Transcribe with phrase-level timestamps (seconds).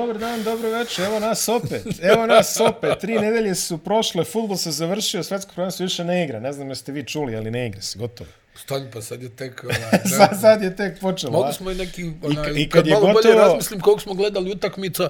[0.00, 4.56] dobar dan, dobro večer, evo nas opet, evo nas opet, tri nedelje su prošle, futbol
[4.56, 7.80] se završio, svetsko prvenstvo više ne igra, ne znam jeste vi čuli, ali ne igra
[7.82, 8.30] se, gotovo.
[8.56, 9.64] Stani, pa sad je tek...
[9.64, 11.32] Onaj, sad, sad je tek počelo.
[11.32, 12.10] Mogli smo i neki...
[12.22, 13.22] Onaj, I, i kad, kad je malo gotovo...
[13.22, 15.08] bolje razmislim koliko smo gledali utakmica,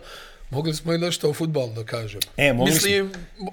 [0.50, 2.21] mogli smo i nešto o futbalu da kažem.
[2.37, 3.53] E, mogli Mislim, mo-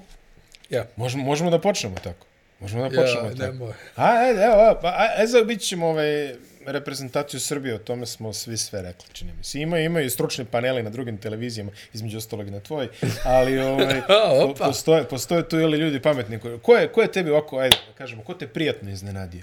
[0.70, 0.86] ja.
[0.96, 2.26] Možemo, možemo da počnemo tako.
[2.60, 3.42] Možemo da počnemo Ja, tako.
[3.52, 3.72] nemoj.
[3.96, 6.34] A, ajde, evo, pa, a, ajde, zabit ćemo ovaj,
[6.66, 9.60] reprezentaciju Srbije, o tome smo svi sve rekli, čini mi se.
[9.60, 12.88] Imaju, imaju i stručni paneli na drugim televizijama, između ostalog i na tvoj,
[13.24, 14.02] ali ovaj,
[14.46, 16.38] po, postoje, postoje tu ili ljudi pametni.
[16.62, 19.42] Ko, je, ko je tebi ovako, ajde, da kažemo, ko te prijatno iznenadio?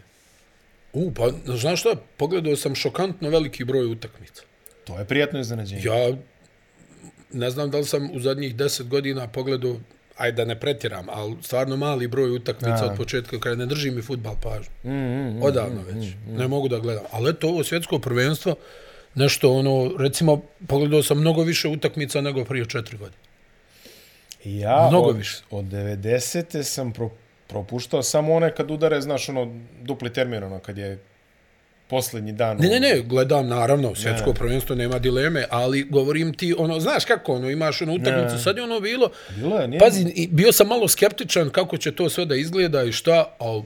[0.94, 4.44] U, pa, znaš šta, pogledao sam šokantno veliki broj utakmica.
[4.84, 5.82] To je prijatno iznenađenje.
[5.84, 6.18] Ja
[7.34, 9.80] ne znam da li sam u zadnjih deset godina pogledao,
[10.18, 14.02] ajde da ne pretiram, ali stvarno mali broj utakmica od početka kada ne drži mi
[14.02, 14.72] futbal pažnju.
[14.84, 15.44] Mm, mm, mm.
[15.44, 16.08] Odavno već.
[16.28, 17.04] Ne mogu da gledam.
[17.12, 18.56] Ali eto, ovo svjetsko prvenstvo,
[19.16, 23.22] nešto ono, recimo, pogledao sam mnogo više utakmica nego prije četiri godine.
[24.44, 25.38] Ja Mnogo od, više.
[25.52, 26.64] Od 90.
[26.64, 27.10] sam pro,
[27.48, 31.00] propuštao samo one kad udare, znaš, ono, dupli termin, ono, kad je
[31.92, 32.58] posljednji dan.
[32.58, 34.36] Ne, ne, ne, gledam, naravno, svjetsko ne.
[34.36, 38.64] prvenstvo nema dileme, ali govorim ti, ono, znaš kako, ono, imaš ono utakmicu, sad je
[38.64, 39.80] ono bilo, Bilo je, nije.
[39.80, 43.64] pazi, bio sam malo skeptičan kako će to sve da izgleda i šta, ali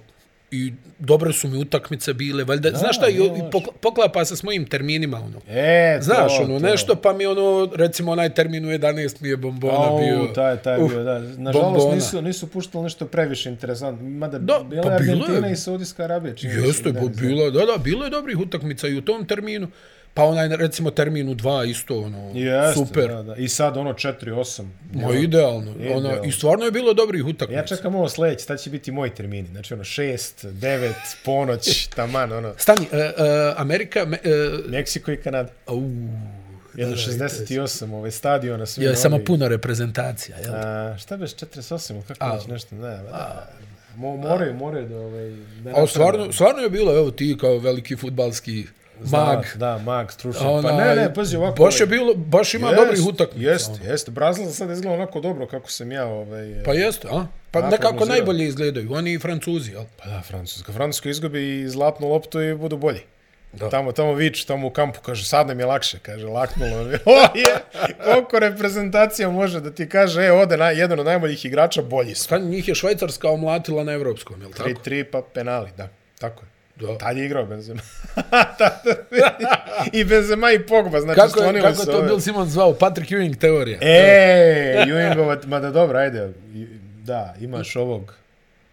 [0.57, 3.41] i dobre su mi utakmice bile, valjda, da, znaš šta, i, i
[3.81, 5.41] poklapa se s mojim terminima, ono.
[5.49, 6.65] E, Znaš, to, ono, to.
[6.65, 10.25] nešto, pa mi ono, recimo, onaj termin u 11 mi je bombona Au, bio.
[10.25, 11.19] taj, taj Uh, bio, da.
[11.19, 11.95] Nažalost, bombona.
[11.95, 14.09] nisu, nisu puštali nešto previše interesantno.
[14.09, 15.53] Mada Da, bila pa je bilo Argentina je.
[15.53, 16.33] i Saudijska Arabija.
[16.41, 19.67] Jeste, pa bilo, da, da, bilo je dobrih utakmica i u tom terminu.
[20.15, 23.07] Pa onaj, recimo, termin u 2 isto, ono, Jeste, super.
[23.07, 23.35] Da, da.
[23.35, 24.65] I sad ono 4-8.
[24.93, 25.71] Ma idealno.
[25.79, 26.09] Idealno.
[26.09, 27.59] Ona, I stvarno je bilo dobrih utakmica.
[27.59, 29.47] Ja čekam ovo sledeće, tad će biti moji termini.
[29.47, 30.91] Znači ono 6, 9,
[31.25, 32.53] ponoć, taman, ono.
[32.57, 34.05] Stani, uh, uh, Amerika...
[34.05, 35.49] Me, uh, Meksiko i Kanada.
[35.65, 35.81] au,
[36.75, 39.25] Jedno da, da, 68, ovaj stadiona, svi je samo novi.
[39.25, 40.53] puna reprezentacija, jel?
[40.55, 42.35] A, šta beš 48, ili kako A.
[42.35, 43.49] već nešto, ne, da.
[43.95, 45.87] Mo, moraju, moraju da, ovaj, da naprave.
[45.87, 47.95] stvarno, stvarno je bilo, evo ti kao veliki
[49.11, 49.45] mag.
[49.55, 50.47] Da, mag, stručan.
[50.47, 51.63] Onaj, pa ne, ne, pazi ovako.
[51.63, 53.49] Baš je ovaj, bilo, baš ima jest, dobrih utakmica.
[53.49, 53.91] Jeste, ono.
[53.91, 54.11] jeste.
[54.11, 56.05] Brazil sad izgleda onako dobro kako sam ja.
[56.05, 57.25] Ovaj, Pa jeste, a?
[57.51, 59.83] Pa nekako najbolje izgledaju, oni i Francuzi, jel?
[60.03, 60.73] Pa da, Francuska.
[60.73, 63.01] Francuska izgubi i zlatnu loptu i budu bolji.
[63.53, 63.69] Da.
[63.69, 66.75] Tamo, tamo vič, tamo u kampu, kaže, sad nam je lakše, kaže, laknulo.
[67.05, 67.55] O, je,
[68.03, 72.23] koliko reprezentacija može da ti kaže, e, ode na, jedan od najboljih igrača, bolji su.
[72.23, 74.69] Stani, njih je Švajcarska omlatila na evropskom, jel tako?
[74.69, 75.87] 3-3 pa penali, da,
[76.19, 76.54] tako je.
[76.75, 76.97] Da.
[76.97, 77.81] Tad je igrao Benzema.
[79.93, 82.73] I Benzema i Pogba, znači Kako je, kako su je to ove- Bill Simon zvao?
[82.73, 83.77] Patrick Ewing teorija.
[83.81, 86.33] E, Ewingova, ma da dobro, ajde,
[87.03, 88.13] da, imaš ovog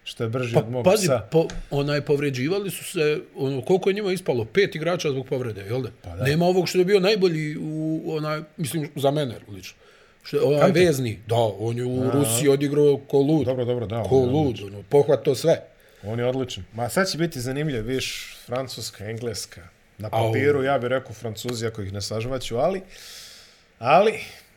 [0.04, 1.18] što je brži od Pa, mog pazi, psa.
[1.30, 4.44] po, onaj povređivali su se, ono, koliko je njima ispalo?
[4.44, 5.88] Pet igrača zbog povrede, jel da?
[6.02, 6.24] Pa da.
[6.24, 9.76] Nema ovog što je bio najbolji u, onaj, mislim, za mene, lično.
[10.22, 10.80] Što je onaj Kante?
[10.80, 13.46] vezni, da, on je u Rusiji odigrao ko lud.
[13.46, 14.02] Dobro, dobro, da.
[14.02, 15.60] Ko lud, ono, pohvato sve.
[16.04, 16.64] On je odličan.
[16.74, 19.60] Ma sad će biti zanimljiv, viš, francuska, engleska.
[19.98, 20.32] Na Au.
[20.32, 22.80] papiru ja bih rekao francuzi ako ih ne sažvaću, ali...
[23.78, 24.12] Ali...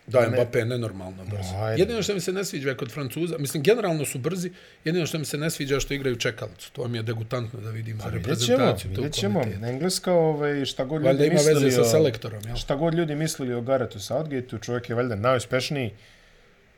[0.08, 1.56] Da, ne- Mbappé je nenormalno brzo.
[1.58, 1.82] Ajde.
[1.82, 4.52] Jedino što mi se ne sviđa je kod Francuza, mislim, generalno su brzi,
[4.84, 6.72] jedino što mi se ne sviđa je što igraju čekalicu.
[6.72, 8.92] To mi je degutantno da vidim za Vidjet ćemo, reprezentaciju.
[8.92, 9.42] vidjet ćemo.
[9.64, 12.56] Engleska, ovaj, šta god Valjda ljudi ima mislili veze sa selektorom, jel?
[12.56, 15.92] Šta god ljudi mislili o Garetu Southgateu, čovjek je valjda najuspešniji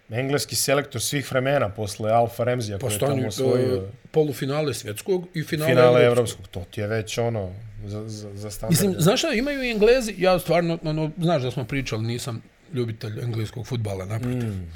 [0.10, 5.44] engleski selektor svih vremena posle Alfa Remzija koji je tamo osvojio uh, polufinale svjetskog i
[5.44, 6.18] finale, finale evropskog.
[6.18, 6.48] evropskog.
[6.48, 7.54] To ti je već ono
[7.86, 8.72] za, za, za standard.
[8.72, 12.42] Mislim, znaš šta, imaju i Englezi, ja stvarno, ono, znaš da smo pričali, nisam
[12.74, 14.50] ljubitelj engleskog futbala, naprotiv.
[14.50, 14.72] Mm.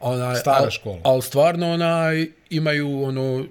[0.00, 1.00] Onaj, Stara al, škola.
[1.04, 3.44] Ali stvarno, onaj, imaju, ono,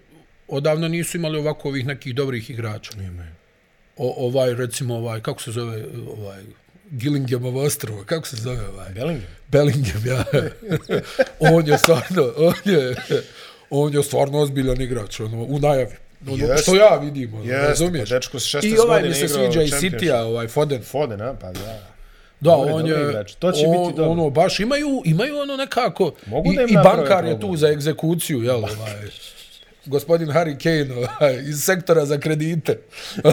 [0.47, 2.91] odavno nisu imali ovako ovih nekih dobrih igrača.
[3.01, 3.31] Imaju.
[3.97, 5.85] O, ovaj, recimo, ovaj, kako se zove,
[6.17, 6.43] ovaj,
[6.91, 8.89] Gillinghamov ostrovo, kako se zove ovaj?
[8.93, 9.27] Bellingham.
[9.47, 10.23] Bellingham, ja.
[11.55, 12.95] on je stvarno, on je,
[13.69, 15.95] on je stvarno ozbiljan igrač, ono, u najavi.
[16.27, 16.63] Ono, Jest.
[16.63, 18.09] što ja vidim, ono, Jeste, razumiješ?
[18.09, 19.67] pa dečko s 16 I ovaj mi se sviđa i.
[19.67, 20.83] City-a, ovaj Foden.
[20.83, 21.33] Foden, a?
[21.33, 21.59] Pa da.
[22.39, 23.33] Da, Dobri, on je, igrač.
[23.33, 24.11] To će on, biti dobro.
[24.11, 27.69] Ono, baš imaju, imaju ono nekako, Mogu da im i, i bankar je tu za
[27.69, 29.07] egzekuciju, jel, ovaj,
[29.87, 32.79] gospodin Harry Kane ovaj, iz sektora za kredite.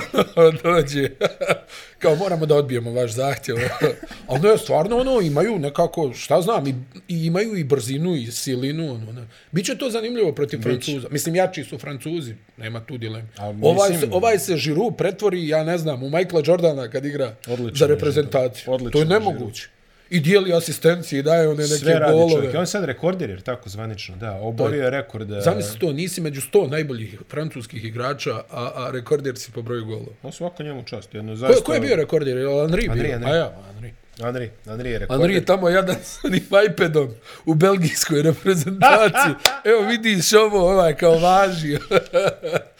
[0.62, 1.08] Dođe.
[1.98, 3.56] Kao moramo da odbijemo vaš zahtjev.
[4.28, 6.74] Ali ne, stvarno ono imaju nekako šta znam i,
[7.08, 9.26] i imaju i brzinu i silinu ono, ne.
[9.52, 11.08] biće to zanimljivo protiv Francuza.
[11.10, 13.28] Mislim jači su Francuzi nema tu dileme.
[13.36, 17.36] Ali ovaj, se, ovaj se Žiru pretvori ja ne znam u Michaela Jordana kad igra
[17.46, 18.78] Odličan za je reprezentaciju.
[18.92, 19.73] To je je nemoguće
[20.14, 22.32] I dijeli asistencije i daje one neke Sve radi golove.
[22.32, 22.54] čovjek.
[22.54, 24.32] I On je sad rekordir, jer tako zvanično, da.
[24.32, 25.32] Oborio je rekord.
[25.32, 28.42] e, Zamisli to, nisi među 100 najboljih francuskih igrača, a,
[28.74, 30.12] a rekorder si po broju golova.
[30.22, 31.14] On svaka njemu čast.
[31.14, 32.36] Jedno, Ko, zaista, ko je bio rekorder?
[32.36, 33.12] Henri Henri, bio?
[33.12, 33.30] Henri.
[33.30, 33.92] A ja, Henri.
[34.22, 35.20] Andri, Andri je rekordir.
[35.22, 37.08] Henri je tamo jadan s onim iPadom
[37.46, 39.34] u belgijskoj reprezentaciji.
[39.70, 41.78] Evo vidiš ovo, ovaj kao važi.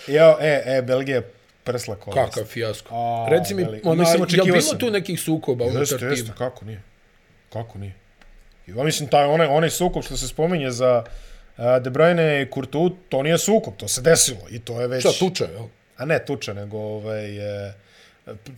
[0.07, 1.23] Jo, e, e, Belgija
[1.65, 2.35] prsla kolest.
[2.35, 2.95] Kakav fijasko.
[2.95, 6.11] A, Reci mi, ona, je bilo tu nekih sukoba unutar Jeste, tima?
[6.11, 6.83] jeste, kako nije?
[7.55, 7.93] Kako nije?
[8.67, 11.05] I ja mislim, taj, onaj, onaj sukob što se spominje za
[11.56, 14.41] a, De Bruyne i Courtois, to nije sukob, to se desilo.
[14.51, 15.01] I to je već...
[15.01, 15.67] Šta, tuča, jel?
[15.97, 17.73] A ne tuča, nego ovaj, e,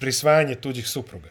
[0.00, 1.28] prisvajanje tuđih supruga.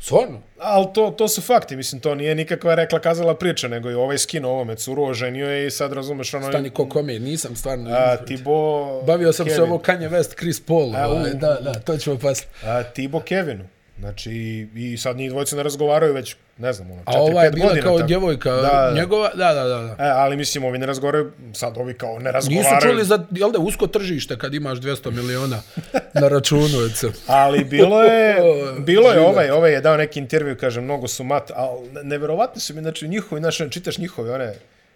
[0.00, 0.40] Stvarno?
[0.58, 4.18] Ali to, to su fakti, mislim, to nije nikakva rekla kazala priča, nego je ovaj
[4.18, 6.48] skino ovome curu, oženio je i sad razumeš ono...
[6.48, 7.90] Stani ko kome, nisam stvarno.
[7.90, 9.02] A, Tibo...
[9.02, 9.70] Bavio sam se Kevin.
[9.70, 10.96] ovo Kanye West, Chris Paul.
[10.96, 12.42] A, ovaj, da, da, to ćemo pas.
[12.64, 13.64] A, Tibo Kevinu.
[13.98, 14.32] Znači,
[14.74, 17.68] i, sad njih dvojice ne razgovaraju već, ne znam, ono, 4-5 A ova je godina.
[17.68, 18.06] bila kao tako.
[18.06, 19.78] djevojka Da, njegova, da, da, da.
[19.78, 19.96] da.
[19.98, 22.80] E, ali mislim, ovi ne razgovaraju, sad ovi kao ne Nisu razgovaraju.
[22.82, 25.62] čuli za, jel da, usko tržište kad imaš 200 miliona
[26.14, 27.12] na računu, eto.
[27.26, 28.36] Ali bilo je,
[28.80, 32.60] bilo je ovaj, ovaj je dao neki intervju, kaže, mnogo su mat, ali ne- neverovatni
[32.60, 34.54] su mi, znači, njihovi, znači, čitaš njihove, one,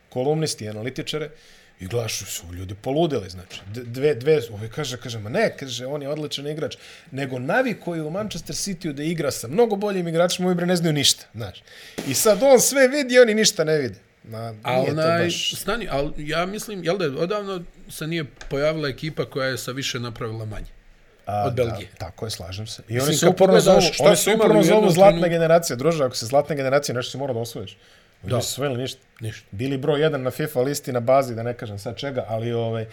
[0.09, 1.31] kolumnisti, analitičare,
[1.81, 6.03] i gledaš, su ljudi poludeli, znači, dve, dve, ovaj kaže, kaže, ma ne, kaže, on
[6.03, 6.77] je odličan igrač,
[7.11, 10.77] nego navi koji u Manchester City da igra sa mnogo boljim igračima, ovi bre ne
[10.77, 11.63] znaju ništa, znaš.
[12.09, 13.99] I sad on sve vidi, oni ništa ne vide.
[14.25, 15.55] Ma, A onaj, baš...
[15.55, 19.71] stani, ali ja mislim, jel da je odavno se nije pojavila ekipa koja je sa
[19.73, 20.67] više napravila manje.
[21.27, 21.89] A, od Belgije.
[21.93, 22.83] Da, tako je, slažem se.
[22.89, 25.29] I Mislim, oni se kad uporno zovu, šta oni su se uporno zovu zlatna trenutku-
[25.31, 25.77] generacija.
[25.77, 27.77] Druže, ako se zlatna generacija, nešto si mora da osvojiš.
[28.21, 28.37] Oni Da.
[28.37, 29.01] nisu osvojili ništa.
[29.21, 29.47] Ništa.
[29.51, 32.87] Bili broj jedan na FIFA listi na bazi, da ne kažem sad čega, ali ovaj,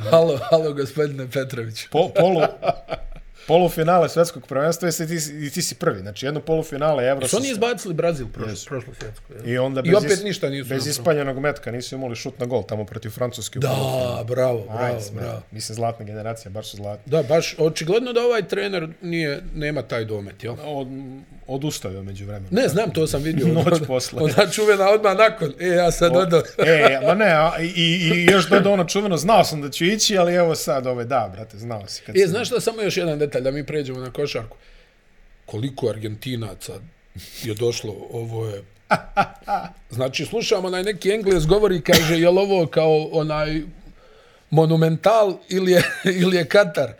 [0.00, 1.88] Halo, halo, gospodine Petrović.
[1.88, 2.40] po, polu,
[3.46, 6.00] polufinale svetskog prvenstva i ti, i ti si prvi.
[6.00, 7.28] Znači, jedno polufinale Euro.
[7.28, 8.66] Su oni sa- izbacili Brazil prošlo, Jesu.
[8.66, 9.32] prošlo svjetsko.
[9.34, 9.48] jel?
[9.48, 12.46] I onda I bez, opet is- ništa nisu Bez ispaljenog metka nisu imali šut na
[12.46, 13.58] gol tamo protiv Francuske.
[13.58, 15.42] Da, bravo, bravo, Ajde, bravo.
[15.50, 17.02] Mislim, zlatna generacija, baš su zlatni.
[17.06, 20.54] Da, baš, očigledno da ovaj trener nije, nema taj domet, jel?
[20.60, 20.88] Od,
[21.46, 22.48] odustao je među vremenom.
[22.50, 23.46] Ne, znam, to sam vidio.
[23.64, 24.22] Noć posle.
[24.22, 25.52] Ona čuvena odmah nakon.
[25.60, 26.42] E, ja sad odo.
[26.58, 30.18] E, ma ne, a, i, i još da ono čuveno, znao sam da ću ići,
[30.18, 32.02] ali evo sad, ove, da, brate, znao si.
[32.02, 34.56] Kad E, sam- znaš šta, samo još jedan detalj, da mi pređemo na košarku.
[35.46, 36.72] Koliko Argentinaca
[37.42, 38.62] je došlo, ovo je...
[39.90, 43.62] Znači, slušam onaj neki Engles govori, kaže, je ovo kao onaj
[44.50, 45.82] monumental ili je,
[46.22, 46.92] ili je Katar?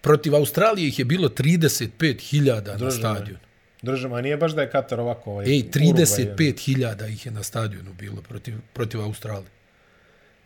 [0.00, 3.38] Protiv Australije ih je bilo 35.000 na stadionu.
[3.84, 5.30] Držimo, a nije baš da je Katar ovako...
[5.30, 9.50] Ovaj, Ej, Urugvaj, 35.000 ih je na stadionu bilo protiv, protiv Australije.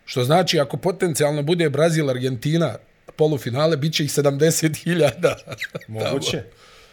[0.05, 2.75] Što znači, ako potencijalno bude Brazil, Argentina,
[3.15, 5.33] polufinale, bit će ih 70.000.
[5.87, 6.43] Moguće.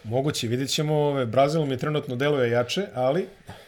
[0.05, 3.27] Moguće, vidjet ćemo, ove, Brazil mi trenutno deluje jače, ali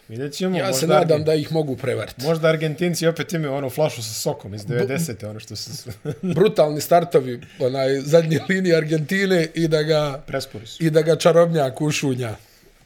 [0.09, 0.59] vidjet ćemo.
[0.59, 2.25] Ja se nadam Argen- da ih mogu prevariti.
[2.25, 5.27] Možda Argentinci opet imaju onu flašu sa sokom iz 90.
[5.31, 5.91] ono što se
[6.35, 10.85] Brutalni startovi, onaj zadnje linije Argentine i da ga prespori su.
[10.85, 12.37] i da ga čarobnjak ušunja.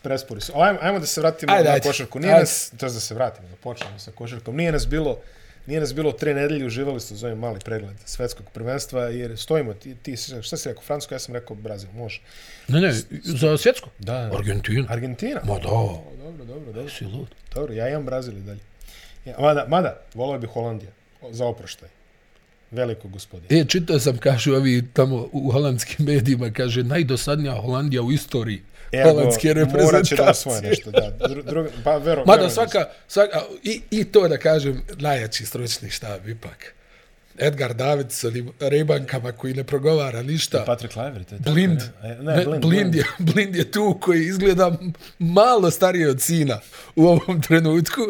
[0.03, 0.53] Prespori su.
[0.57, 1.89] Ajmo, ajmo da se vratimo Ajde, na ajde.
[1.89, 2.19] košarku.
[2.19, 2.41] Nije Ajde.
[2.41, 4.57] nas, to je da se vratimo, da počnemo sa košarkom.
[4.57, 5.19] Nije nas bilo
[5.67, 9.75] Nije nas bilo tre nedelje, uživali ste za ovaj mali pregled svetskog prvenstva, jer stojimo,
[9.75, 12.21] ti, ti šta si rekao, Francusko, ja sam rekao Brazil, može.
[12.69, 13.91] Ne, ne, za svjetsko?
[13.99, 14.31] Da.
[14.39, 14.87] Argentina.
[14.89, 15.41] Argentina?
[15.45, 15.69] Ma da.
[15.69, 16.91] O, dobro, dobro, dobro.
[16.91, 17.29] Si lud.
[17.55, 18.61] Dobro, ja imam Brazil i dalje.
[19.25, 20.91] Ja, mada, mada, volao bi Holandija,
[21.31, 21.89] za oproštaj.
[22.71, 23.61] Veliko gospodine.
[23.61, 28.63] E, čitao sam, kažu ovi tamo u holandskim medijima, kaže, najdosadnija Holandija u istoriji
[29.05, 30.31] holandske Morat će da reprezentacije.
[30.31, 31.29] osvoje nešto, da.
[31.29, 36.29] Dru, druga, pa, vero, Mada svaka, svaka i, i to da kažem, najjači stručni štab
[36.29, 36.75] ipak.
[37.39, 40.65] Edgar Davidson i Rebankama koji ne progovara ništa.
[40.67, 41.33] Patrick Kluivert.
[41.33, 41.81] je tako, Blind.
[42.03, 44.73] Ne, Ne, ne, blind, blind, je, blind je tu koji izgleda
[45.19, 46.61] malo stariji od sina
[46.97, 48.01] u ovom trenutku.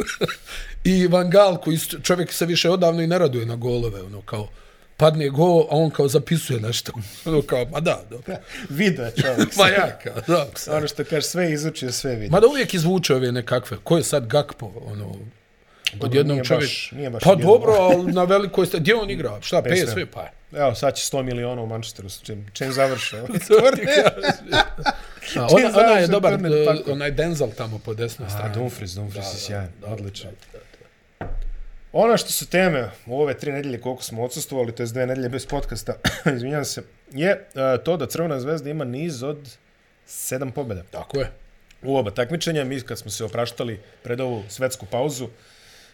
[0.84, 4.02] I Van Gaal koji čovjek se više odavno i ne raduje na golove.
[4.02, 4.48] Ono kao,
[5.02, 6.92] padne gol, a on kao zapisuje nešto.
[7.26, 8.36] Ono kao, ma da, dobro.
[8.68, 9.56] Video je čovjek.
[9.58, 10.46] Ma ja kao, da.
[10.76, 12.30] Ono što kaže, sve izučio, sve vidi.
[12.30, 13.76] Mada uvijek izvuče ove nekakve.
[13.84, 14.72] Ko je sad Gakpo?
[14.86, 15.14] Ono,
[16.00, 17.54] od jednog nije baš- nije baš pa odjednom.
[17.54, 18.78] dobro, ali na velikoj sta...
[18.78, 19.38] Gdje on igra?
[19.40, 20.00] Šta, PSV.
[20.14, 20.32] Pa je.
[20.52, 23.16] Evo, sad će 100 miliona u Manchesteru, čim, čim završe.
[25.36, 26.32] A, ona, ona je dobar,
[26.66, 26.92] tako.
[26.92, 28.54] onaj Denzel tamo po desnoj A, strani.
[28.54, 30.30] Dumfries, Dumfries je sjajan, odličan.
[31.92, 35.28] Ono što su teme u ove tri nedelje koliko smo odsustovali, to je dve nedelje
[35.28, 35.94] bez podcasta,
[36.36, 39.56] izvinjam se, je uh, to da Crvena zvezda ima niz od
[40.06, 40.82] sedam pobjeda.
[40.90, 41.30] Tako je.
[41.82, 42.64] u oba takmičenja.
[42.64, 45.28] Mi kad smo se opraštali pred ovu svetsku pauzu,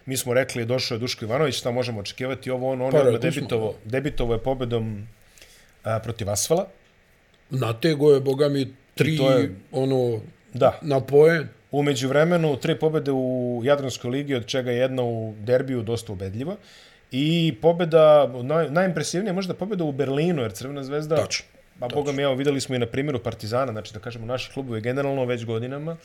[0.07, 3.19] mi smo rekli došao je Duško Ivanović, šta možemo očekivati, ovo ono, ono, smo.
[3.19, 5.09] debitovo, debitovo je pobedom
[5.85, 6.69] a, protiv Asfala.
[7.51, 10.21] Natego je, boga mi, tri, I to je- ono,
[10.55, 11.49] Da, na poen.
[11.71, 16.57] Umeđu vremenu, tri pobede u Jadranskoj ligi, od čega je jedna u derbiju dosta ubedljiva.
[17.11, 21.17] I pobeda, naj, najimpresivnija možda pobeda u Berlinu, jer Crvena zvezda...
[21.17, 21.47] Tačno.
[21.81, 24.81] Pa boga mi, evo, videli smo i na primjeru Partizana, znači da kažemo naši klubovi
[24.81, 25.97] generalno već godinama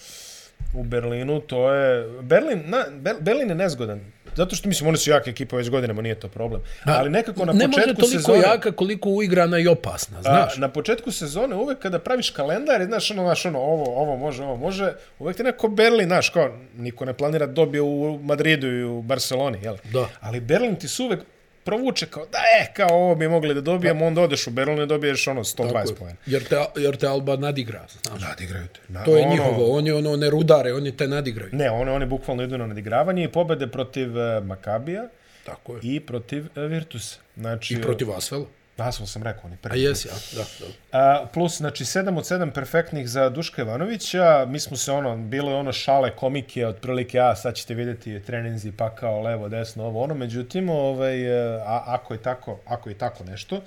[0.74, 2.22] u Berlinu, to je...
[2.22, 4.00] Berlin, na, Ber, Berlin je nezgodan.
[4.36, 6.62] Zato što, mislim, oni su jaka ekipa već godinama, nije to problem.
[6.86, 8.40] Da, Ali nekako na ne početku može toliko sezone...
[8.40, 10.58] jaka koliko uigrana i opasna, znaš.
[10.58, 14.44] A, na početku sezone uvek kada praviš kalendar, znaš, ono, znaš, ono, ovo, ovo može,
[14.44, 18.84] ovo može, uvek ti neko Berlin, znaš, kao, niko ne planira dobije u Madridu i
[18.84, 19.76] u Barceloni, jel?
[19.92, 20.10] Da.
[20.22, 21.20] Ali Berlin ti su uvek
[21.64, 24.88] provuče kao, da e, kao ovo bi mogli da dobijemo, onda odeš u Berlin i
[24.88, 26.18] dobiješ ono 120 pojena.
[26.26, 28.22] Jer te, jer te Alba nadigra, znaš.
[28.22, 28.80] Nadigraju te.
[28.88, 31.50] Na, To je ono- njihovo, oni ono ne rudare, oni te nadigraju.
[31.54, 35.04] Ne, one, one bukvalno idu na nadigravanje i pobede protiv uh, Makabija
[35.46, 35.80] Tako je.
[35.84, 37.20] i protiv uh, Virtusa.
[37.38, 38.46] Znači, I protiv Asvela.
[38.78, 39.82] Asfal sam rekao, oni A prvi.
[39.82, 41.00] jesi, ja, da, da.
[41.00, 44.46] A, plus, znači, 7 od 7 perfektnih za Duška Ivanovića.
[44.48, 48.72] Mi smo se ono, bilo je ono šale komike, otprilike, a sad ćete vidjeti treninzi,
[48.72, 50.14] pa kao levo, desno, ovo, ono.
[50.14, 53.62] Međutim, ovaj, a, ako je tako, ako je tako nešto,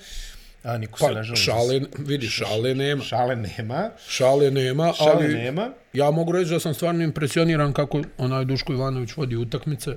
[0.62, 1.36] a niko se ne Pa, želi.
[1.36, 3.02] šale, vidi, šale nema.
[3.02, 3.90] Šale nema.
[4.08, 5.70] Šale nema, Šale ali nema.
[5.92, 9.90] ja mogu reći da sam stvarno impresioniran kako onaj Duško Ivanović vodi utakmice.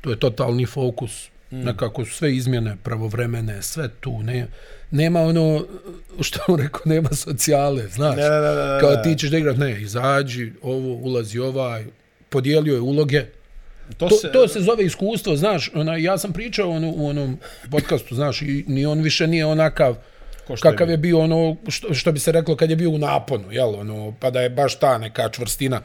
[0.00, 1.28] To je totalni fokus.
[1.52, 1.64] Mm.
[1.64, 4.22] Nekako su sve izmjene pravovremene, sve tu.
[4.22, 4.46] Ne,
[4.90, 5.64] nema ono,
[6.20, 8.16] što on rekao, nema socijale, znaš.
[8.16, 11.84] Da, da, da, da, Kao ti ćeš da igraš, ne, izađi, ovo, ulazi ovaj,
[12.28, 13.24] podijelio je uloge.
[13.98, 17.38] To, To, se, to se zove iskustvo, znaš, ona, ja sam pričao ono, u onom
[17.70, 19.96] podcastu, znaš, i ni on više nije onakav
[20.46, 22.98] ko što kakav je bio ono, što, što bi se reklo kad je bio u
[22.98, 25.80] naponu, jel, ono, pa da je baš ta neka čvrstina,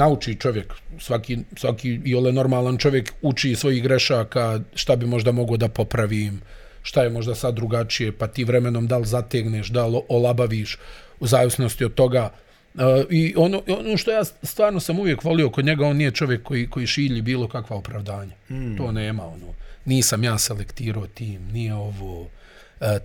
[0.00, 5.56] nauči čovjek, svaki, svaki i ole normalan čovjek uči svojih grešaka, šta bi možda mogao
[5.56, 6.40] da popravim,
[6.82, 10.78] šta je možda sad drugačije, pa ti vremenom da li zategneš, da li olabaviš,
[11.20, 12.30] u zavisnosti od toga.
[12.74, 12.80] Uh,
[13.10, 16.66] I ono, ono što ja stvarno sam uvijek volio kod njega, on nije čovjek koji,
[16.70, 18.34] koji šilji bilo kakva opravdanja.
[18.50, 18.76] Mm.
[18.76, 19.54] To nema, ono.
[19.84, 22.28] Nisam ja selektirao tim, nije ovo, uh,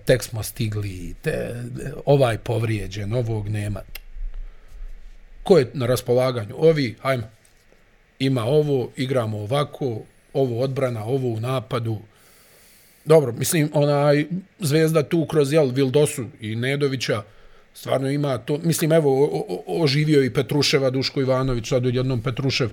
[0.04, 1.64] tek smo stigli, te,
[2.06, 3.80] ovaj povrijeđen, ovog nema.
[5.46, 6.54] Ko je na raspolaganju?
[6.58, 7.28] Ovi, hajmo,
[8.18, 10.00] ima ovo, igramo ovako,
[10.32, 11.98] ovo odbrana, ovo u napadu.
[13.04, 14.24] Dobro, mislim, onaj
[14.58, 17.22] zvezda tu kroz jel, Vildosu i Nedovića,
[17.74, 22.70] stvarno ima to, mislim, evo, o, o, oživio i Petruševa, Duško Ivanović, sad odjednom Petrušev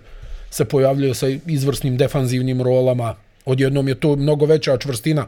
[0.49, 3.15] se pojavljuje sa izvrsnim defanzivnim rolama,
[3.45, 5.27] odjednom je to mnogo veća čvrstina.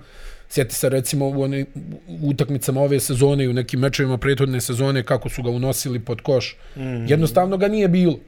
[0.55, 1.65] Sjeti se recimo u, one,
[2.07, 6.21] u utakmicama ove sezone i u nekim mečevima prethodne sezone kako su ga unosili pod
[6.21, 6.55] koš.
[6.75, 7.05] Mm.
[7.07, 8.19] Jednostavno ga nije bilo.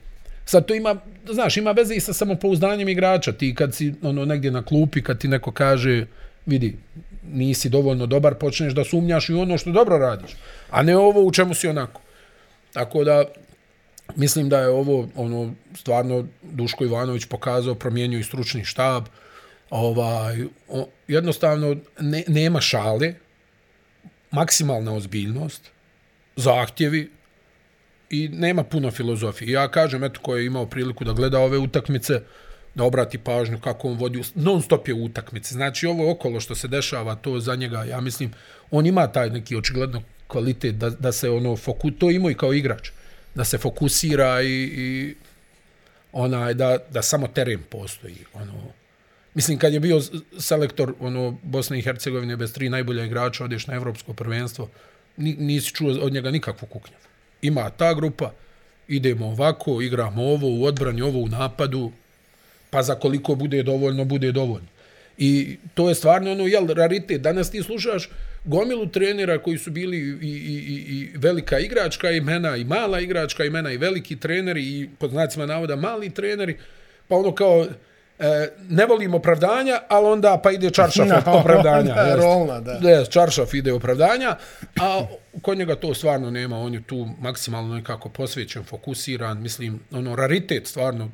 [0.45, 0.95] Sad to ima,
[1.31, 3.31] znaš, ima veze i sa samopouzdanjem igrača.
[3.31, 6.05] Ti kad si ono negdje na klupi, kad ti neko kaže,
[6.45, 6.75] vidi,
[7.31, 10.31] nisi dovoljno dobar, počneš da sumnjaš i ono što dobro radiš.
[10.69, 12.01] A ne ovo u čemu si onako.
[12.73, 13.23] Tako da,
[14.15, 19.03] mislim da je ovo ono stvarno Duško Ivanović pokazao, promijenio i stručni štab.
[19.69, 23.13] Ovaj, o, jednostavno ne, nema šale,
[24.31, 25.69] maksimalna ozbiljnost,
[26.35, 27.11] zahtjevi
[28.09, 29.51] i nema puno filozofije.
[29.51, 32.21] Ja kažem, eto, ko je imao priliku da gleda ove utakmice,
[32.75, 35.53] da obrati pažnju kako on vodi, non stop je u utakmici.
[35.53, 38.31] Znači, ovo okolo što se dešava, to za njega, ja mislim,
[38.71, 42.53] on ima taj neki očigledno kvalitet da, da se ono foku, to ima i kao
[42.53, 42.89] igrač,
[43.35, 45.15] da se fokusira i, i
[46.11, 48.17] onaj, da, da samo teren postoji.
[48.33, 48.53] Ono,
[49.37, 50.01] mislim, kad je bio
[50.39, 54.69] selektor ono, Bosne i Hercegovine bez tri najbolja igrača, odeš na evropsko prvenstvo,
[55.17, 56.95] ni, nisi čuo od njega nikakvu kuknju.
[57.41, 58.31] Ima ta grupa,
[58.87, 61.91] idemo ovako, igramo ovo u odbrani, ovo u napadu,
[62.69, 64.67] pa za koliko bude dovoljno, bude dovoljno.
[65.17, 67.21] I to je stvarno ono, jel, raritet.
[67.21, 68.09] Danas ti slušaš
[68.45, 73.45] gomilu trenera koji su bili i, i, i, i velika igračka imena, i mala igračka
[73.45, 76.57] imena, i veliki treneri, i pod znacima navoda mali treneri,
[77.07, 77.67] pa ono kao,
[78.19, 81.93] e, ne volim opravdanja, ali onda pa ide čaršaf od opravdanja.
[81.93, 82.19] da, jest.
[82.23, 82.73] rolna, da.
[82.73, 84.35] Da, čaršaf ide opravdanja,
[84.81, 85.05] a
[85.41, 90.67] kod njega to stvarno nema, on je tu maksimalno nekako posvećen, fokusiran, mislim, ono, raritet
[90.67, 91.09] stvarno,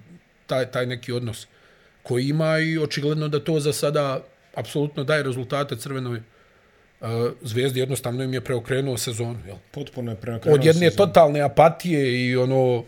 [0.48, 1.48] taj, taj neki odnos
[2.04, 4.20] koji ima i očigledno da to za sada
[4.56, 6.18] apsolutno daje rezultate crvenoj
[7.02, 7.08] uh,
[7.42, 9.40] zvezdi, jednostavno im je preokrenuo sezonu.
[9.48, 9.56] Jel?
[9.72, 11.08] Potpuno je preokrenuo Od jedne sezonu.
[11.08, 12.84] totalne apatije i ono,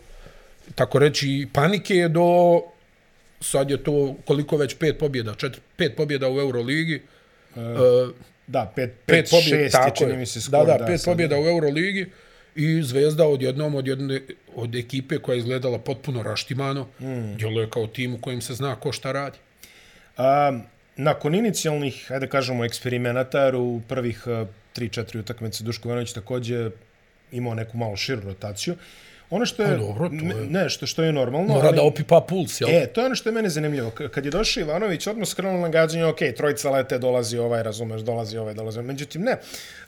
[0.74, 2.60] tako reći, panike do
[3.50, 7.02] sad je to koliko već pet pobjeda, četiri, pet pobjeda u Euroligi,
[7.56, 7.62] uh,
[8.46, 10.16] Da, pet, pet pet, pobjeda, šest je, tako čini je.
[10.16, 10.64] mi se skoro.
[10.64, 11.12] Da, da, pet sad.
[11.12, 12.06] pobjeda u Euroligi
[12.54, 14.20] i Zvezda odjednom od jedne
[14.54, 17.36] od ekipe koja je izgledala potpuno raštimano, mm.
[17.36, 19.38] djeluje kao tim u kojem se zna ko šta radi.
[20.16, 20.58] A,
[20.96, 26.70] nakon inicijalnih, ajde kažemo, eksperimenata, u prvih uh, 3-4 utakmice Duško Ivanović takođe
[27.32, 28.74] imao neku malo širu rotaciju,
[29.30, 31.82] Ono što je, Pa dobro, to je- ne- što, što je normalno, Mora ali- da
[31.82, 32.70] opipa puls, jel?
[32.72, 33.90] E, to je ono što je mene zanimljivo.
[34.10, 38.38] Kad je došao Ivanović, odmah skrenuo na gađanje, ok, trojica lete, dolazi ovaj, razumeš, dolazi
[38.38, 38.86] ovaj, dolazi ovaj.
[38.86, 39.36] Međutim, ne.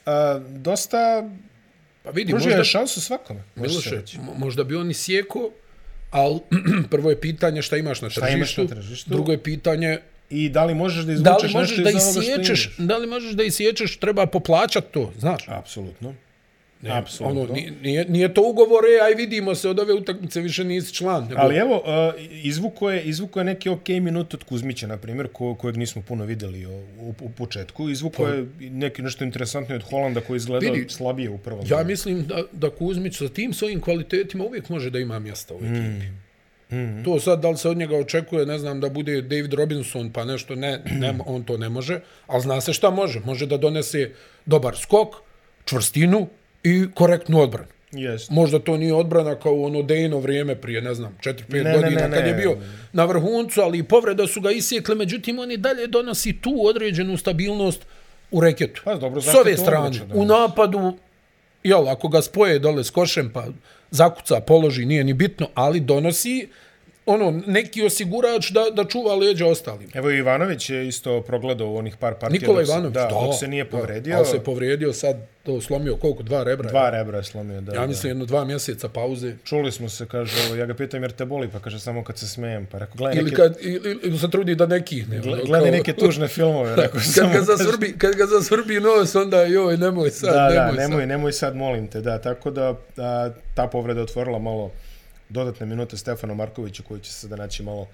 [0.07, 1.29] A, dosta
[2.03, 3.43] pa vidi, pružio možda, je šansu svakome.
[3.57, 4.03] Miloše,
[4.37, 5.51] možda bi oni sjeko,
[6.11, 6.39] ali
[6.91, 9.11] prvo je pitanje šta imaš na Šta tržištu, imaš na tržištu?
[9.11, 9.99] drugo je pitanje
[10.31, 12.77] I da li možeš da da izvučeš li možeš nešto da iz ovoga što imaš?
[12.79, 15.45] da li možeš da isječeš, treba poplaćat to, znaš.
[15.49, 16.15] Apsolutno.
[16.83, 17.43] Ne, apsolutno.
[17.43, 21.25] Ono, nije, nije, to ugovor, e, aj vidimo se od ove utakmice, više nisi član.
[21.25, 25.29] Nego, Ali evo, uh, izvuko je, izvuko je neki ok minut od Kuzmića, na primjer,
[25.33, 27.91] ko, kojeg nismo puno videli u, u, u početku.
[27.91, 31.65] Izvuko je i neki nešto interesantno od Holanda koji izgleda Vidi, slabije u prvom.
[31.69, 35.59] ja mislim da, da Kuzmić sa tim svojim kvalitetima uvijek može da ima mjesta u
[35.59, 36.07] ekipi.
[36.77, 37.05] Mm.
[37.05, 40.25] To sad, da li se od njega očekuje, ne znam, da bude David Robinson, pa
[40.25, 43.21] nešto, ne, ne, on to ne može, ali zna se šta može.
[43.21, 44.11] Može da donese
[44.47, 45.09] dobar skok,
[45.65, 46.29] čvrstinu
[46.69, 47.69] i korektnu odbranu.
[47.93, 48.31] Jest.
[48.31, 51.75] Možda to nije odbrana kao u ono Dejno vrijeme prije, ne znam, 4-5 Ne, ne,
[51.75, 52.17] godina ne, ne.
[52.17, 52.57] kad je bio
[52.93, 57.17] na vrhuncu, ali i povreda su ga isjekle, međutim on i dalje donosi tu određenu
[57.17, 57.87] stabilnost
[58.31, 58.83] u reketu.
[58.85, 60.97] Pa, dobro, S ove strane, u napadu,
[61.65, 63.47] jel, ako ga spoje dole s košem, pa
[63.91, 66.49] zakuca, položi, nije ni bitno, ali donosi
[67.09, 69.89] ono, neki osigurač da, da čuva leđa ostalim.
[69.95, 72.41] Evo Ivanović je isto progledao onih par partija.
[72.41, 74.17] Nikola dok Ivanović, da, da, dok se nije povredio.
[74.17, 76.69] Ali se povrijedio sad, to slomio koliko, dva rebra?
[76.69, 77.75] Dva rebra je slomio, da.
[77.75, 79.35] Ja mislim jedno dva mjeseca pauze.
[79.45, 82.29] Čuli smo se, kaže, ja ga pitam jer te boli, pa kaže samo kad se
[82.29, 82.67] smejem.
[82.67, 85.21] Pa rekao, gledaj Ili, neke, kad, ili, ili se trudi da neki ne.
[85.23, 86.77] ono, gledaj kao- neke tužne filmove.
[86.77, 90.57] Rekao, kad samo ga zasvrbi, kad ga zasvrbi nos, onda joj, nemoj sad, Da, nemoj,
[90.67, 91.09] da, nemoj, sad.
[91.09, 92.19] nemoj sad, molim te, da.
[92.19, 94.71] Tako da a, ta povreda je otvorila malo
[95.29, 97.87] dodatne minute Stefanu Markoviću koji će se da naći malo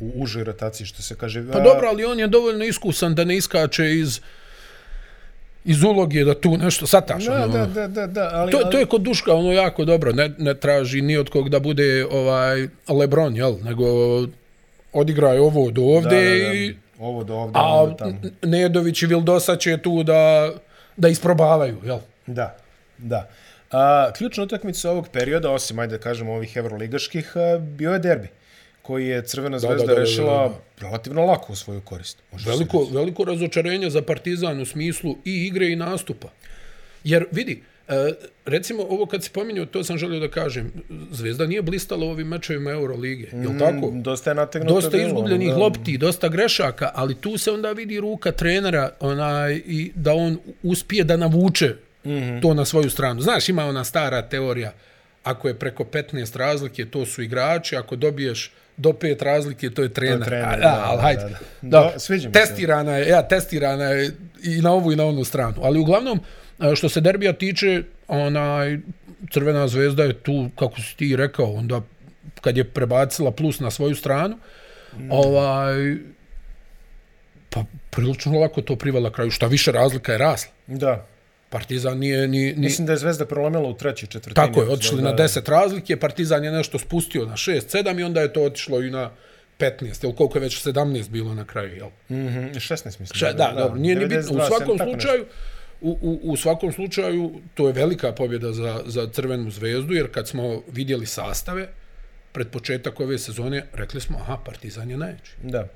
[0.00, 1.52] u užoj rotaciji, što se kaže.
[1.52, 4.20] Pa dobro, ali on je dovoljno iskusan da ne iskače iz
[5.66, 7.24] iz uloge da tu nešto sataš.
[7.24, 7.52] Da, ono.
[7.52, 10.30] da, da, da, da, ali, To, ali, to je kod Duška ono jako dobro, ne,
[10.38, 13.56] ne traži ni od kog da bude ovaj Lebron, jel?
[13.62, 13.84] Nego
[14.92, 16.54] odigraj ovo do ovde da, da, da.
[16.54, 18.20] i ovo do ovde, a onda tamo.
[18.42, 20.52] Nedović i Vildosa će tu da
[20.96, 21.98] da isprobavaju, jel?
[22.26, 22.56] Da,
[22.98, 23.28] da.
[23.70, 28.28] A, ključna utakmica ovog perioda, osim, ajde da kažemo, ovih evroligaških, bio je derbi
[28.86, 32.18] koji je Crvena zvezda da, da, da, rešila da, relativno lako u svoju korist.
[32.32, 36.28] može se Veliko, veliko razočarenje za Partizan u smislu i igre i nastupa.
[37.04, 38.12] Jer vidi, e,
[38.44, 40.72] recimo ovo kad si pominjao, to sam želio da kažem,
[41.10, 43.90] Zvezda nije blistala u ovim mečevima Euroligije, je li tako?
[43.90, 45.56] Mm, Dosta je nategnuto Dosta izgubljenih da.
[45.56, 51.04] lopti, dosta grešaka, ali tu se onda vidi ruka trenera onaj, i da on uspije
[51.04, 51.74] da navuče
[52.06, 52.10] mm.
[52.10, 52.42] -hmm.
[52.42, 53.20] to na svoju stranu.
[53.20, 54.72] Znaš, ima ona stara teorija,
[55.24, 59.88] ako je preko 15 razlike, to su igrači, ako dobiješ do pet razlike, to je
[59.88, 60.24] trener.
[60.24, 61.22] trener, A, da, da, ali hajde.
[61.22, 61.28] da,
[61.62, 61.90] da.
[61.92, 64.10] Da, sviđa testirana je, ja, testirana je
[64.42, 65.54] i na ovu i na onu stranu.
[65.62, 66.20] Ali uglavnom,
[66.74, 68.78] što se derbija tiče, onaj,
[69.30, 71.80] Crvena zvezda je tu, kako si ti rekao, onda
[72.40, 74.36] kad je prebacila plus na svoju stranu,
[74.96, 75.10] mm.
[75.10, 75.96] ovaj,
[77.50, 79.30] pa prilično lako to privela kraju.
[79.30, 80.52] Šta više razlika je rasla.
[80.66, 81.06] Da.
[81.56, 84.46] Partizan nije ni, ni Mislim da je Zvezda prolomila u trećoj četvrtini.
[84.46, 88.20] tako je, otišli na 10 razlike, Partizan je nešto spustio na 6, 7 i onda
[88.20, 89.10] je to otišlo i na
[89.58, 91.88] 15, ili koliko je već 17 bilo na kraju, jel?
[92.08, 93.18] Mm -hmm, 16 mislim.
[93.18, 94.32] Ša, da, da, dobro, nije ni bitno.
[94.32, 95.24] U 92, svakom tako slučaju,
[95.80, 100.28] u, u, u svakom slučaju, to je velika pobjeda za, za Crvenu zvezdu, jer kad
[100.28, 101.68] smo vidjeli sastave,
[102.32, 105.30] pred početak ove sezone, rekli smo, aha, Partizan je nešto.
[105.42, 105.68] Da.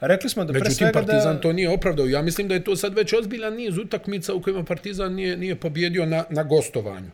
[0.00, 1.40] Rekli smo da pre Međutim, svega Partizan da...
[1.40, 2.06] to nije opravdao.
[2.06, 5.56] Ja mislim da je to sad već ozbiljan niz utakmica u kojima Partizan nije, nije
[5.56, 7.10] pobjedio na, na gostovanju.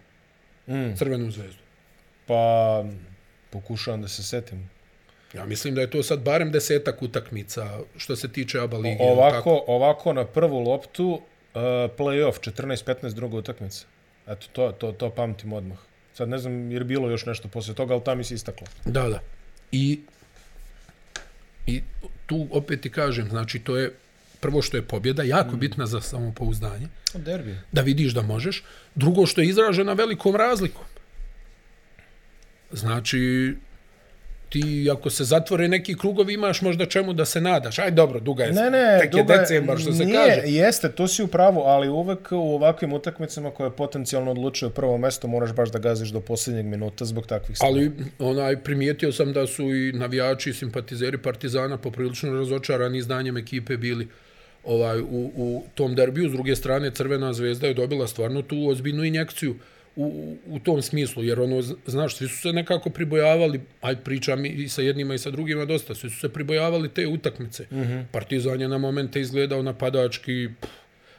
[0.69, 0.95] Mm.
[0.97, 1.63] Crvenu zvezdu.
[2.27, 2.85] Pa,
[3.51, 4.71] pokušavam da se setim.
[5.35, 9.05] Ja mislim da je to sad barem desetak utakmica što se tiče ABA lige.
[9.05, 9.51] jel tako?
[9.51, 11.61] Ovako, ovako na prvu loptu, uh,
[11.99, 13.87] play-off, 14-15 druga utakmica.
[14.27, 15.79] Eto, to, to, to pamtim odmah.
[16.15, 18.67] Sad ne znam jer je bilo još nešto posle toga, ali tam mi se istaklo.
[18.85, 19.21] Da, da.
[19.73, 20.01] I,
[21.67, 21.83] I
[22.27, 23.93] tu opet ti kažem, znači to je
[24.41, 25.59] prvo što je pobjeda, jako mm.
[25.61, 27.59] bitna za samopouzdanje, Derbi.
[27.73, 28.65] da vidiš da možeš.
[28.95, 30.85] Drugo što je izražena velikom razlikom.
[32.73, 33.55] Znači,
[34.63, 37.79] ti ako se zatvore neki krugovi imaš možda čemu da se nadaš.
[37.79, 40.41] Aj dobro, duga je, Ne, ne, tek je duga decembar što se nije, kaže.
[40.45, 45.29] Jeste, to si u pravu, ali uvek u ovakvim utakmicama koje potencijalno odlučuju prvo mesto
[45.29, 47.75] moraš baš da gaziš do posljednjeg minuta zbog takvih stvari.
[47.75, 53.77] Ali onaj primijetio sam da su i navijači i simpatizeri Partizana poprilično razočarani izdanjem ekipe
[53.77, 54.09] bili
[54.65, 56.29] ovaj u, u tom derbiju.
[56.29, 59.57] S druge strane, Crvena zvezda je dobila stvarno tu ozbiljnu injekciju
[59.97, 64.69] u, u tom smislu, jer ono, znaš, svi su se nekako pribojavali, aj pričam i
[64.69, 67.67] sa jednima i sa drugima dosta, svi su se pribojavali te utakmice.
[67.71, 68.05] Mm -hmm.
[68.13, 70.71] Partizan je na momente izgledao napadački pff,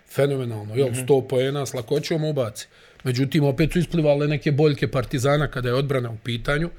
[0.09, 2.67] fenomenalno, jel, 100 poena s lakoćom ubaci.
[3.03, 6.69] Međutim, opet su isplivale neke boljke Partizana kada je odbrana u pitanju.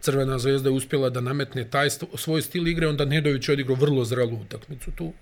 [0.00, 3.76] Crvena zvezda je uspjela da nametne taj st- svoj stil igre, onda Nedović je odigrao
[3.76, 5.12] vrlo zrelu utakmicu tu.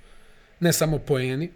[0.61, 1.51] Ne samo poeni,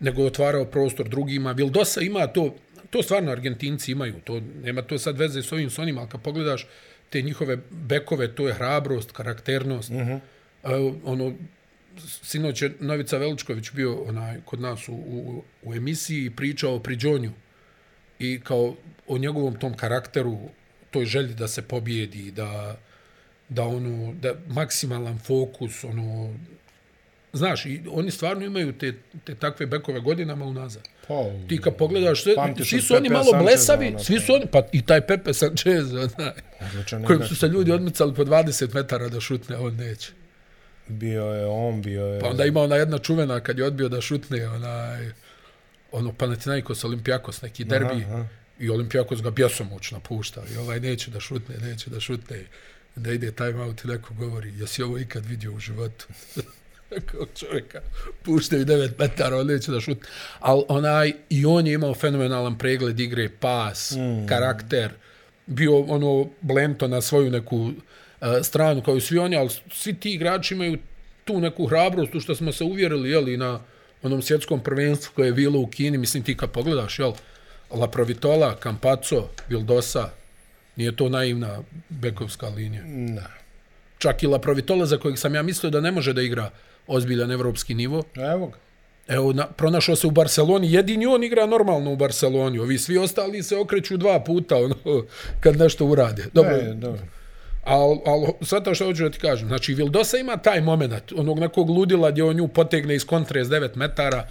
[0.00, 1.52] nego je otvarao prostor drugima.
[1.52, 2.54] Vildosa ima to,
[2.90, 6.22] to stvarno Argentinci imaju, to nema to sad veze s ovim s onim, ali kad
[6.22, 6.66] pogledaš
[7.10, 9.90] te njihove bekove, to je hrabrost, karakternost.
[9.90, 10.20] Mm -hmm.
[10.62, 11.34] uh, ono,
[11.98, 16.80] sinoć je Novica Veličković bio onaj, kod nas u, u, u emisiji i pričao o
[16.80, 17.32] Priđonju
[18.18, 20.38] i kao o njegovom tom karakteru,
[20.90, 22.76] toj želji da se pobjedi, da,
[23.48, 26.34] da ono, da maksimalan fokus, ono,
[27.34, 28.94] znaš, i oni stvarno imaju te,
[29.24, 30.82] te takve bekove godinama unazad.
[31.08, 31.14] Pa,
[31.48, 34.22] Ti kad pogledaš, sve, svi su oni malo Sancheza, blesavi, ono, svi to.
[34.26, 38.24] su oni, pa i taj Pepe Sanchez, onaj, Odličan kojim su se ljudi odmicali po
[38.24, 40.12] 20 metara da šutne, a on neće.
[40.88, 42.20] Bio je on, bio je...
[42.20, 45.10] Pa onda ima ona jedna čuvena kad je odbio da šutne, onaj,
[45.92, 48.26] ono Panathinaikos Olimpijakos, neki derbi, Aha, aha.
[48.58, 52.44] i Olimpijakos ga bjesomučno pušta, i ovaj neće da šutne, neće da šutne,
[52.96, 56.06] da ide time out i neko govori, jesi ovo ikad vidio u životu?
[57.10, 57.80] Kao čovjeka,
[58.22, 60.08] puštaju 9 metara, on neće da šutne.
[60.40, 64.26] Ali onaj, i on je imao fenomenalan pregled igre, pas, mm.
[64.26, 64.90] karakter,
[65.46, 67.72] bio ono blento na svoju neku uh,
[68.42, 70.78] stranu kao i svi oni, ali svi ti igrači imaju
[71.24, 73.60] tu neku hrabrost, u što smo se uvjerili, jel, i na
[74.02, 77.12] onom svjetskom prvenstvu koje je bilo u Kini, mislim ti kad pogledaš, jel,
[77.70, 80.10] La Provitola, Campazzo, Vildosa,
[80.76, 82.82] nije to naivna bekovska linija.
[82.86, 83.26] Na.
[83.98, 86.50] Čak i La Provitola za kojeg sam ja mislio da ne može da igra
[86.86, 88.02] ozbiljan evropski nivo.
[88.16, 88.56] Evo ga.
[89.08, 93.42] Evo, na, pronašao se u Barceloni, jedini on igra normalno u Barceloni, ovi svi ostali
[93.42, 94.74] se okreću dva puta ono,
[95.42, 96.24] kad nešto urade.
[96.32, 97.02] Dobro, E, dobro.
[97.64, 101.38] Al, al, sad to što hoću da ti kažem, znači Vildosa ima taj moment, onog
[101.38, 104.28] nekog ludila gdje on nju potegne iz kontre s 9 metara,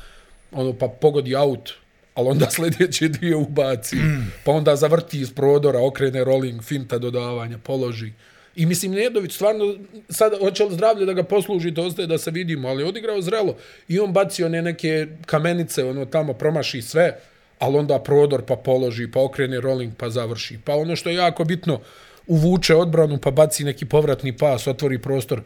[0.51, 1.73] ono pa pogodi aut,
[2.15, 3.97] ali onda sljedeće dvije ubaci,
[4.43, 8.11] pa onda zavrti iz prodora, okrene rolling, finta dodavanja, položi.
[8.55, 9.75] I mislim, Nedović stvarno,
[10.09, 13.21] sad hoće li zdravlje da ga posluži, to ostaje da se vidimo, ali je odigrao
[13.21, 13.55] zrelo.
[13.87, 17.19] I on baci one neke kamenice, ono tamo promaši sve,
[17.59, 20.59] ali onda prodor pa položi, pa okrene rolling pa završi.
[20.65, 21.79] Pa ono što je jako bitno,
[22.27, 25.41] uvuče odbranu pa baci neki povratni pas, otvori prostor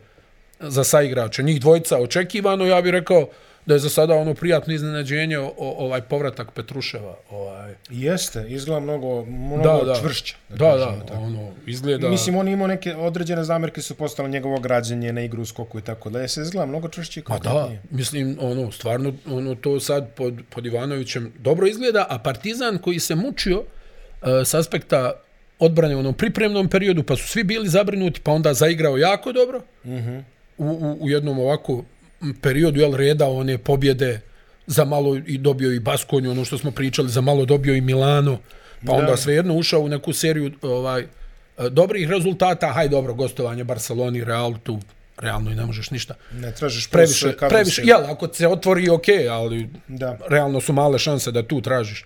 [0.59, 1.41] za saigrača.
[1.41, 3.27] Njih dvojica očekivano, ja bih rekao
[3.67, 7.15] da je za sada ono prijatno iznenađenje o, ovaj povratak Petruševa.
[7.29, 7.73] Ovaj.
[7.89, 9.99] Jeste, izgleda mnogo, mnogo Da, da.
[9.99, 10.35] čvršća.
[10.49, 11.19] Da, da, tako.
[11.19, 12.09] ono, izgleda...
[12.09, 15.81] Mislim, on imao neke određene zamjerke su postale njegovo građenje na igru u skoku i
[15.81, 17.81] tako da je se izgleda mnogo čvršći i Pa da, konkretnije.
[17.89, 23.15] mislim, ono, stvarno, ono, to sad pod, pod Ivanovićem dobro izgleda, a Partizan koji se
[23.15, 25.11] mučio uh, s aspekta
[25.59, 29.61] odbrane u onom pripremnom periodu, pa su svi bili zabrinuti, pa onda zaigrao jako dobro,
[29.85, 30.23] mm -hmm.
[30.57, 31.83] U, u, u jednom ovako
[32.41, 34.21] periodu, jel, reda one pobjede,
[34.67, 38.37] za malo i dobio i Baskonju, ono što smo pričali, za malo dobio i Milano,
[38.85, 39.17] pa onda Da.
[39.17, 41.07] svejedno ušao u neku seriju ovaj,
[41.69, 44.79] dobrih rezultata, haj dobro, gostovanje Barceloni, Real, tu
[45.17, 49.69] realno i ne možeš ništa Ne tražiš previše, previše, jel, ako se otvori, ok, ali
[49.87, 50.17] Da.
[50.29, 52.05] realno su male šanse da tu tražiš e,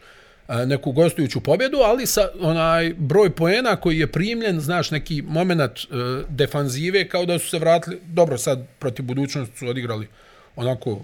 [0.66, 5.86] neku gostujuću pobjedu, ali sa onaj broj poena koji je primljen, znaš, neki moment e,
[6.30, 10.08] defanzive, kao da su se vratili, dobro, sad protiv budućnosti su odigrali
[10.56, 11.02] onako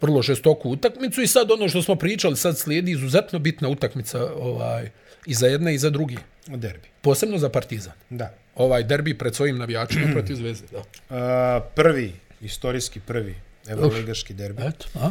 [0.00, 4.90] vrlo žestoku utakmicu i sad ono što smo pričali, sad slijedi izuzetno bitna utakmica ovaj,
[5.26, 6.16] i za jedne i za drugi,
[6.46, 6.88] Derbi.
[7.00, 7.92] posebno za Partizan.
[8.10, 8.34] Da.
[8.54, 10.82] Ovaj derbi pred svojim navijačima protiv Zvezde, da.
[11.16, 13.34] A, prvi, istorijski prvi
[13.68, 14.62] evroligaški derbi.
[14.62, 15.10] Eto, a?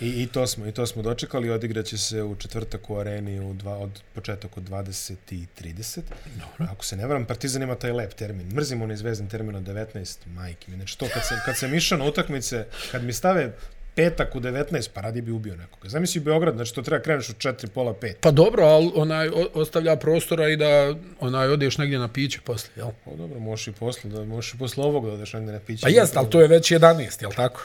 [0.00, 3.54] I, I to smo i to smo dočekali, odigraće se u četvrtak u areni u
[3.54, 6.00] dva, od početak od 20 i 30.
[6.34, 6.72] Dobro.
[6.72, 8.46] Ako se ne varam, Partizan ima taj lep termin.
[8.54, 10.76] Mrzimo onaj zvezdan termin od 19, majke mi.
[10.76, 13.52] Znači to kad se, kad se miša na utakmice, kad mi stave
[13.94, 15.88] petak u 19, pa radi bi ubio nekoga.
[15.88, 18.14] Zamisli Beograd, znači to treba kreneš u 4, pola 5.
[18.20, 22.88] Pa dobro, ali onaj ostavlja prostora i da onaj odeš negdje na piće posle, jel?
[23.04, 25.82] Pa dobro, možeš i posle, da, možeš i posle ovog da odeš negdje na piće.
[25.82, 27.60] Pa jest, ali to je već 11, jel tako?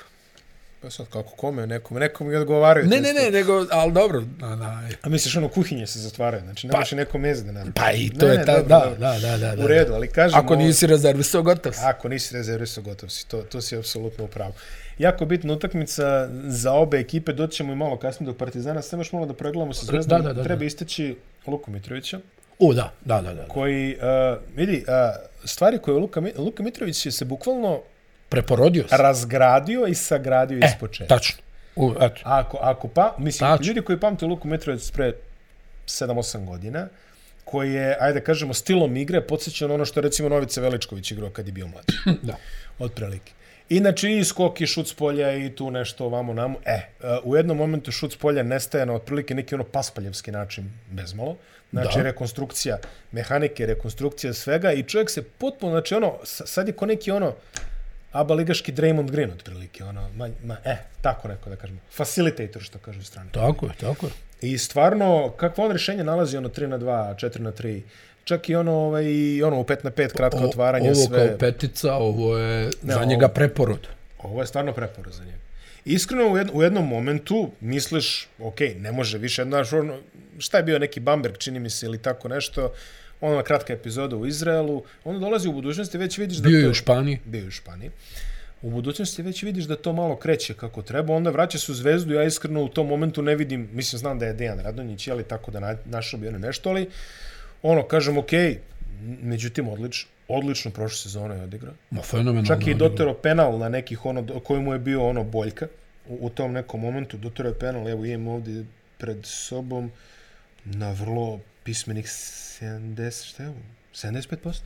[0.83, 2.87] Pa sad kako kome, nekom, nekom i odgovaraju.
[2.87, 6.73] Ne, ne, ne, nego, ali dobro, onaj, A misliš, ono, kuhinje se zatvaraju, znači ne
[6.77, 7.73] možeš i neko meze da napravi.
[7.75, 9.63] pa i to je ta, da, da, da, da, da.
[9.63, 10.39] U redu, ali kažem...
[10.39, 11.79] Ako nisi rezervisao, gotov si.
[11.83, 13.27] Ako nisi rezervisao, gotov si.
[13.27, 14.53] To, to si apsolutno u pravu.
[14.97, 19.11] Jako bitna utakmica za obe ekipe, doći ćemo i malo kasnije do Partizana, samo još
[19.11, 20.21] malo da pregledamo sa Zvezdom.
[20.21, 20.65] Da, da, da, Treba da.
[20.65, 21.15] isteći
[21.47, 22.19] Luku Mitrovića,
[22.59, 23.47] O, da, da, da, da.
[23.47, 24.93] koji, uh, vidi, uh,
[25.45, 27.81] stvari koje Luka, Luka Mitrović je se bukvalno
[28.33, 28.97] Preporodio se.
[28.97, 31.35] razgradio i sagradio E, iz tačno.
[31.75, 32.21] U, eto.
[32.23, 33.65] Ako, ako pa, mislim, Tačno.
[33.65, 35.13] ljudi koji pamte Luku Mitrović pre
[35.87, 36.87] 7-8 godina,
[37.45, 41.29] koji je, ajde kažemo, stilom igre podsjeća na ono što je recimo Novice Veličković igrao
[41.29, 41.85] kad je bio mlad.
[42.21, 42.35] Da.
[42.79, 43.31] Otprilike.
[43.69, 46.57] Inače i skok i šut s polja i tu nešto vamo namo.
[46.65, 46.79] E,
[47.23, 51.37] u jednom momentu šut s polja nestaje na otprilike neki ono paspaljevski način bezmalo.
[51.71, 52.03] Znači Da.
[52.03, 52.77] rekonstrukcija
[53.11, 57.33] mehanike, rekonstrukcija svega i čovjek se potpuno, znači ono, sa- sad je ko neki ono,
[58.13, 62.79] aba ligaški Draymond Green otprilike, ono, ma, ma, e, tako neko da kažemo, facilitator što
[62.79, 63.29] kažu u strani.
[63.31, 64.11] Tako je, tako je.
[64.43, 66.85] I stvarno, kakvo on rješenje nalazi, ono 3 na 2,
[67.17, 67.81] 4 na 3,
[68.23, 69.05] čak i ono, ovaj,
[69.43, 71.27] ono u 5 na 5, kratko otvaranje, ovo sve.
[71.27, 73.87] kao petica, ovo je Ne, za ovo- njega preporod.
[74.19, 75.37] Ovo je stvarno preporod za njega.
[75.85, 79.97] Iskreno, u, jed, u jednom momentu misliš, ok, ne može više, znaš, ono,
[80.37, 82.73] šta je bio neki Bamberg, čini mi se, ili tako nešto,
[83.31, 86.73] ona kratka epizoda u Izraelu, onda dolazi u budućnosti, već vidiš da Bio je u
[86.73, 87.19] Španiji.
[87.25, 87.91] Bio je u Španiji.
[88.61, 92.13] U budućnosti već vidiš da to malo kreće kako treba, onda vraća se u zvezdu,
[92.13, 95.51] ja iskreno u tom momentu ne vidim, mislim, znam da je Dejan Radonjić, ali tako
[95.51, 96.89] da na, našao bi ono nešto, ali
[97.61, 98.31] ono, kažem, ok,
[99.21, 101.73] međutim, odlič, odlično prošle sezone je odigrao.
[101.91, 102.47] Ma fenomenalno.
[102.47, 105.67] Čak i dotero penal na nekih ono koji mu je bio ono boljka
[106.07, 107.17] u, u tom nekom momentu.
[107.17, 108.65] Dotero je penal, evo imam ovdje
[108.97, 109.91] pred sobom
[110.65, 112.07] na vrlo pismenih
[112.63, 113.57] 70, šta je ovo?
[113.93, 114.59] 75%?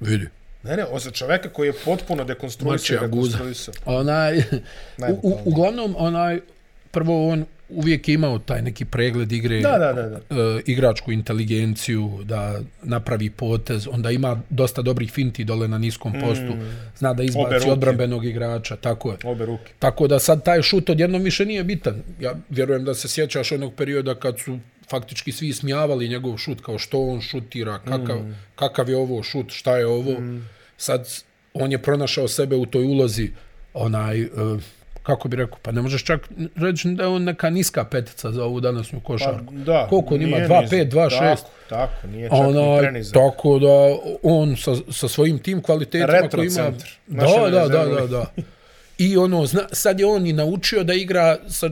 [0.00, 0.28] Vidi.
[0.62, 3.38] Ne, ne, o za čoveka koji je potpuno dekonstruisao i Mačija guza.
[3.38, 3.74] rekonstruisao.
[3.98, 4.38] Onaj,
[5.12, 6.40] u, u, uglavnom, onaj,
[6.90, 10.16] prvo on uvijek je imao taj neki pregled igre, Da, da, da, da.
[10.16, 16.52] e, igračku inteligenciju, da napravi potez, onda ima dosta dobrih finti dole na niskom postu,
[16.98, 17.70] zna da izbaci ruke.
[17.70, 19.16] odbrambenog igrača, tako je.
[19.24, 19.72] Obe ruke.
[19.78, 22.02] Tako da sad taj šut odjednom više nije bitan.
[22.20, 24.58] Ja vjerujem da se sjećaš onog perioda kad su
[24.90, 28.36] faktički svi smijavali njegov šut, kao što on šutira, kakav, mm.
[28.56, 30.20] kakav je ovo šut, šta je ovo.
[30.20, 30.48] Mm.
[30.76, 31.08] Sad
[31.54, 33.30] on je pronašao sebe u toj ulozi,
[33.74, 34.30] onaj, uh,
[35.02, 38.44] kako bi rekao, pa ne možeš čak reći da je on neka niska petica za
[38.44, 39.54] ovu današnju Pa, košarku.
[39.54, 39.86] da.
[39.90, 40.36] Koliko on ima?
[40.36, 41.10] nije 2, niz- 5, 2, 6?
[41.18, 43.14] Tako, tako, nije čak ni Onaj, prenizak.
[43.14, 46.54] tako da on sa, sa svojim tim kvalitetima Retro koji ima...
[46.54, 46.88] centar.
[47.06, 48.26] Da, da, da, da, da.
[48.98, 51.70] I ono, zna, sad je on i naučio da igra, sa,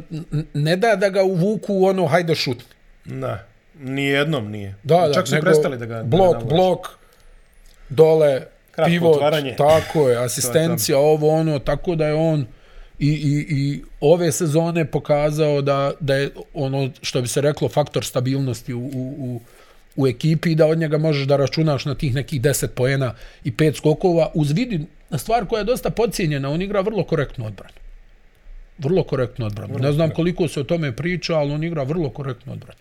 [0.55, 2.74] ne da da ga uvuku u ono, hajde šutni.
[3.05, 3.45] Da.
[3.81, 4.75] Nijednom nije.
[4.83, 6.03] Da, da, Čak su nego prestali da ga...
[6.03, 6.88] Blok, da blok,
[7.88, 9.55] dole, Kratko pivot, otvaranje.
[9.57, 12.47] tako je, asistencija, ovo, ono, tako da je on
[12.99, 18.05] i, i, i ove sezone pokazao da, da je ono što bi se reklo faktor
[18.05, 19.40] stabilnosti u, u, u,
[19.97, 23.14] u ekipi i da od njega možeš da računaš na tih nekih 10 poena
[23.45, 24.87] i 5 skokova uz vidi
[25.19, 27.75] stvar koja je dosta podcijenjena, on igra vrlo korektnu odbranu.
[28.79, 29.79] Vrlo korektnu odbranu.
[29.79, 32.79] Ne znam koliko se o tome priča, ali on igra vrlo korektnu odbranu.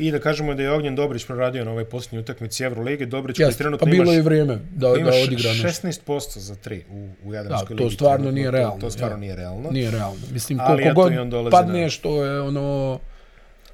[0.00, 3.06] I da kažemo da je Ognjen Dobrić proradio na ovoj posljednjoj utakmici Evrolige.
[3.06, 5.68] Dobrić koji trenutno pa bilo imaš, je vrijeme da, da odigra nešto.
[5.88, 7.94] 16% za 3 u, u Jadranskoj Da, to ligi.
[7.94, 8.34] stvarno trenutno.
[8.34, 8.74] nije realno.
[8.74, 9.20] To, to stvarno ja.
[9.20, 9.70] nije realno.
[9.70, 10.20] Nije realno.
[10.32, 12.98] Mislim, koliko eto god padne, na- što je ono...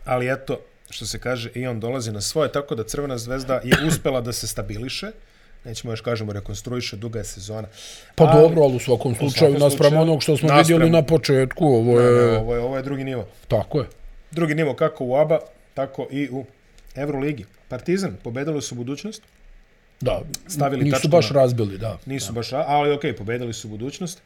[0.05, 0.59] Ali eto,
[0.91, 4.33] što se kaže, i on dolazi na svoje, tako da Crvena zvezda je uspela da
[4.33, 5.11] se stabiliše.
[5.65, 7.69] Nećemo još kažemo rekonstruiše, duga je sezona.
[8.15, 11.03] Pa Ali- dobro, ali u svakom slučaju, naspram slučaju, onog što smo naspram- vidjeli na
[11.05, 12.13] početku, ovo Ne, je...
[12.23, 13.27] ne, ovo je, ovo je drugi nivo.
[13.49, 13.87] Tako je.
[14.31, 15.39] Drugi nivo kako u ABA,
[15.77, 16.45] tako i u
[16.95, 17.45] Evroligi.
[17.69, 19.23] Partizan, pobedili su budućnost,
[20.01, 21.99] Da, Stavili nisu tačku baš na- razbili, da.
[22.07, 24.23] nisu baš, ali okej, okay, pobedili su budućnost.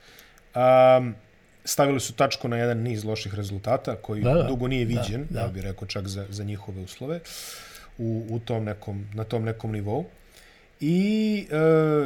[0.98, 1.14] Um,
[1.64, 4.42] stavili su tačku na jedan niz loših rezultata koji Da, da.
[4.42, 5.40] dugo nije viđen, Da, da.
[5.40, 7.20] ja bih rekao čak za, za njihove uslove
[7.98, 10.04] u, u tom nekom, na tom nekom nivou.
[10.80, 11.46] I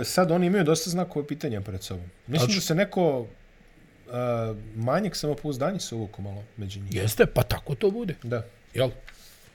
[0.00, 2.04] e, sad oni imaju dosta znakove pitanja pred sobom.
[2.26, 2.54] Mislim Tačno.
[2.57, 3.26] da se neko
[4.07, 4.11] e,
[4.76, 6.94] manjak samopouzdanja se uvuku malo među njih.
[6.94, 8.14] Jeste, pa tako to bude.
[8.22, 8.42] Da.
[8.74, 8.90] Jel?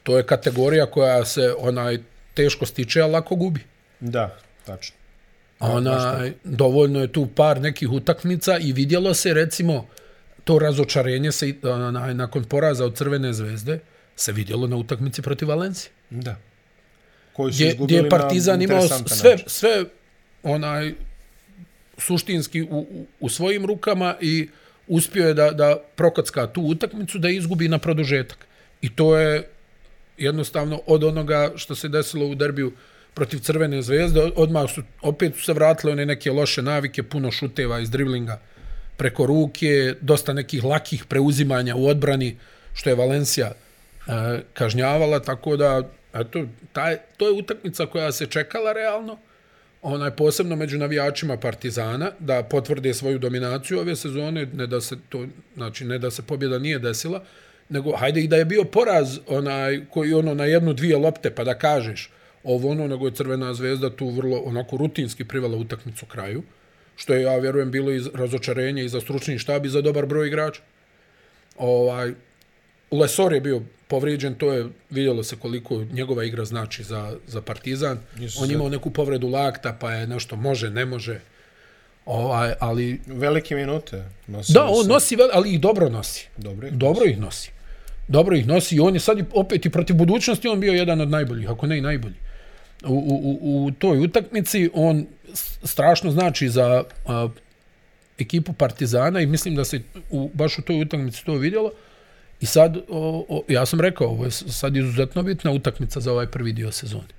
[0.03, 1.97] To je kategorija koja se onaj
[2.33, 3.61] teško stiče, a lako gubi.
[3.99, 4.95] Da, tačno.
[5.59, 9.87] Ona, dovoljno je tu par nekih utakmica i vidjelo se recimo
[10.43, 13.79] to razočarenje se onaj, nakon poraza od Crvene zvezde
[14.15, 15.91] se vidjelo na utakmici protiv Valencije.
[16.09, 16.35] Da.
[17.33, 19.49] Koji su Gdje, gdje je Partizan imao sve, način.
[19.49, 19.83] sve
[20.43, 20.93] onaj
[21.97, 24.49] suštinski u, u, u svojim rukama i
[24.87, 28.47] uspio je da, da prokocka tu utakmicu da izgubi na produžetak.
[28.81, 29.49] I to je
[30.19, 32.73] jednostavno od onoga što se desilo u derbiju
[33.13, 37.79] protiv Crvene zvezde, odmah su, opet su se vratile one neke loše navike, puno šuteva
[37.79, 38.39] iz driblinga
[38.97, 42.37] preko ruke, dosta nekih lakih preuzimanja u odbrani,
[42.73, 48.73] što je Valencija e, kažnjavala, tako da eto, taj, to je utakmica koja se čekala
[48.73, 49.17] realno,
[49.81, 55.25] onaj posebno među navijačima Partizana da potvrde svoju dominaciju ove sezone, ne da se to,
[55.55, 57.23] znači ne da se pobjeda nije desila,
[57.69, 61.43] nego hajde i da je bio poraz onaj koji ono na jednu dvije lopte pa
[61.43, 62.11] da kažeš
[62.43, 66.43] ovo ono nego je Crvena zvezda tu vrlo onako rutinski privela utakmicu kraju
[66.99, 70.27] što je ja vjerujem bilo i razočarenje i za stručni štab i za dobar broj
[70.27, 70.61] igrača.
[71.57, 72.13] Ovaj
[72.91, 77.99] Lesor je bio povrijeđen, to je vidjelo se koliko njegova igra znači za, za Partizan.
[78.17, 81.19] Nisu On je imao neku povredu lakta, pa je nešto može, ne može.
[82.05, 84.03] Ovaj, ali Velike minute.
[84.27, 86.27] Nosio da, on nosi, ali ih dobro nosi.
[86.37, 87.51] Dobro ih Dobro ih nosi.
[88.09, 91.01] Dobro ih nosi i on je sad i opet i protiv budućnosti on bio jedan
[91.01, 92.15] od najboljih, ako ne i najbolji.
[92.83, 95.05] U, u, u, toj utakmici on
[95.63, 97.29] strašno znači za a,
[98.19, 101.71] ekipu Partizana i mislim da se u, baš u toj utakmici to vidjelo.
[102.41, 106.27] I sad, o, o, ja sam rekao, ovo je sad izuzetno bitna utakmica za ovaj
[106.27, 107.13] prvi dio sezone.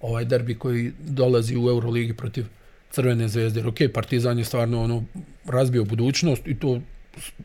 [0.00, 2.44] Ovaj derbi koji dolazi u Euroligi protiv
[2.90, 3.66] Crvene zvezde.
[3.66, 5.04] Ok, Partizan je stvarno ono,
[5.44, 6.80] razbio budućnost i to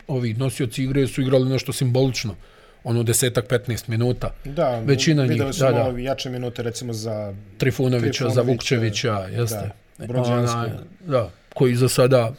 [0.06, 2.36] ovi nosioci igre su igrali nešto simbolično.
[2.84, 4.34] Ono desetak, 15 minuta.
[4.44, 5.94] Da, Većina njih, da, da.
[5.98, 9.70] jače minute recimo za Trifunovića, za Trifunovića, Vukčevića, jeste.
[9.98, 10.58] da, Brođanskog.
[10.58, 10.70] Onaj,
[11.06, 12.32] da, koji za sada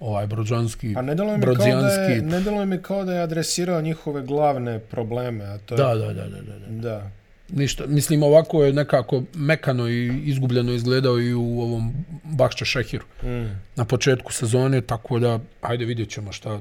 [0.00, 3.20] ovaj Brođanski, A ne deluje mi kao da je, ne deluje mi kao da je
[3.20, 7.10] adresirao njihove glavne probleme, a to je da, da, da, da, da, da.
[7.48, 13.60] Ništa, mislim ovako je nekako mekano i izgubljeno izgledao i u ovom Bakša Šehiru Mm.
[13.76, 16.60] na početku sezone, tako da ajde vidjet ćemo šta,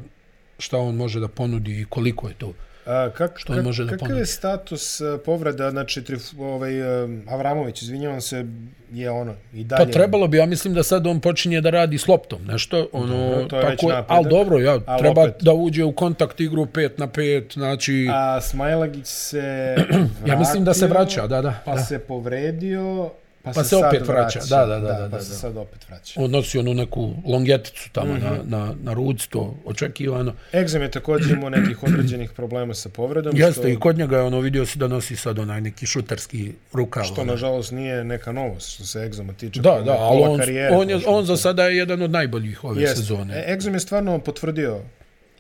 [0.64, 2.54] šta on može da ponudi i koliko je to.
[2.86, 4.22] A, kak, Što on kak, može da kakav ponudi?
[4.22, 8.46] je status uh, povreda, znači trif, ovaj, um, Avramović, izvinjavam se,
[8.92, 9.86] je ono i dalje.
[9.86, 13.18] Pa trebalo bi, ja mislim da sad on počinje da radi s loptom, nešto, ono,
[13.20, 14.06] Dobro, to je već tako, napredak.
[14.10, 18.08] ali dobro, ja, Ali treba opet- da uđe u kontakt igru 5 na 5, znači,
[18.12, 19.76] A Smajlagić se
[20.28, 21.82] ja mislim da se vratio, vraća, da, da, Pa da.
[21.82, 23.12] se povredio,
[23.44, 25.36] pa, Pa se, se opet vraća, da, da, da, da, pa da, se da.
[25.36, 26.14] sad opet vraća.
[26.18, 28.24] On nosi onu neku longeticu tamo Mhm.
[28.24, 30.34] na, na, na ruci, to očekivano.
[30.54, 34.24] Egzem je također imao nekih određenih problema sa povredom, Jeste, što, i kod njega je
[34.24, 37.04] ono, vidio si da nosi sad onaj neki šuterski rukav.
[37.04, 37.32] što ono.
[37.32, 39.62] nažalost nije neka novost što se egzama tiče.
[39.62, 42.82] Da, da, ali on, karijere on, je, on za sada je jedan od najboljih ove
[42.82, 42.96] Jeste.
[42.96, 43.34] sezone.
[43.38, 44.80] E, Egzem je stvarno potvrdio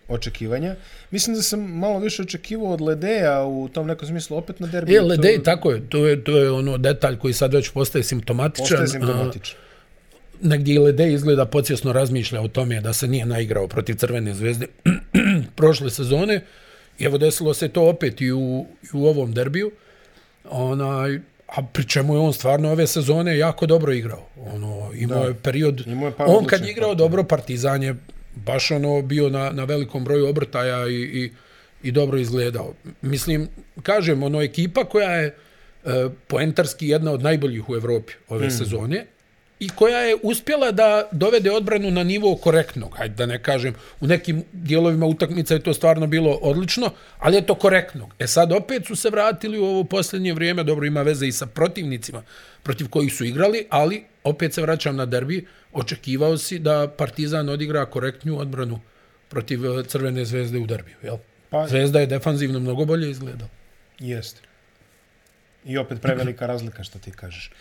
[0.08, 0.76] očekivanja.
[1.12, 4.96] Mislim da sam malo više očekivao od Ledeja u tom nekom smislu opet na derbi.
[4.96, 8.63] E, Ledej, tako je, to je, to je ono detalj koji sad već postaje simptomatičan.
[8.63, 9.58] Postaje A, simptomatičan.
[10.42, 14.68] negdje i Ledej izgleda podsjesno razmišlja o tome da se nije naigrao protiv Crvene zvezde
[15.56, 16.42] prošle sezone.
[17.00, 19.72] I evo desilo se to opet i u, i u ovom derbiju.
[20.50, 24.26] Onaj, a pri čemu je on stvarno ove sezone jako dobro igrao.
[24.54, 25.28] Ono, imao Da.
[25.28, 25.84] je period...
[25.88, 27.96] Imao je on kad je igrao dobro, Partizan je
[28.36, 31.32] baš ono bio na, na velikom broju obrtaja i, i,
[31.84, 32.74] i dobro izgledao.
[33.02, 33.48] Mislim,
[33.84, 38.52] kažem, ono ekipa koja je e, poentarski jedna od najboljih u Evropi ove mm.
[38.52, 39.06] sezone
[39.65, 42.95] i koja je uspjela da dovede odbranu na nivo korektnog.
[42.97, 47.45] Hajde da ne kažem, u nekim dijelovima utakmica je to stvarno bilo odlično, ali je
[47.45, 48.13] to korektnog.
[48.19, 51.45] E sad opet su se vratili u ovo posljednje vrijeme, dobro ima veze i sa
[51.45, 52.23] protivnicima
[52.63, 57.86] protiv kojih su igrali, ali opet se vraćam na derbi, očekivao si da Partizan odigra
[57.86, 58.80] korektnju odbranu
[59.30, 61.17] protiv eh, Crvene zvezde u derbiju, jel?
[61.49, 63.49] Pa- Zvezda je defanzivno mnogo bolje izgledala.
[63.99, 64.41] Jeste.
[65.65, 67.52] I opet prevelika razlika što ti kažeš.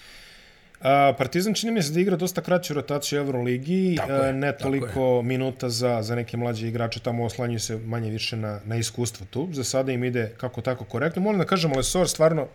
[0.83, 5.23] A, Partizan čini mi se da igra dosta kraću rotaciju u Euroligi, je, ne toliko
[5.23, 9.49] minuta za, za neke mlađe igrače, tamo oslanjuju se manje više na, na iskustvo tu.
[9.53, 11.23] Za sada im ide kako tako korektno.
[11.23, 12.49] Moram da kažem, Lesor stvarno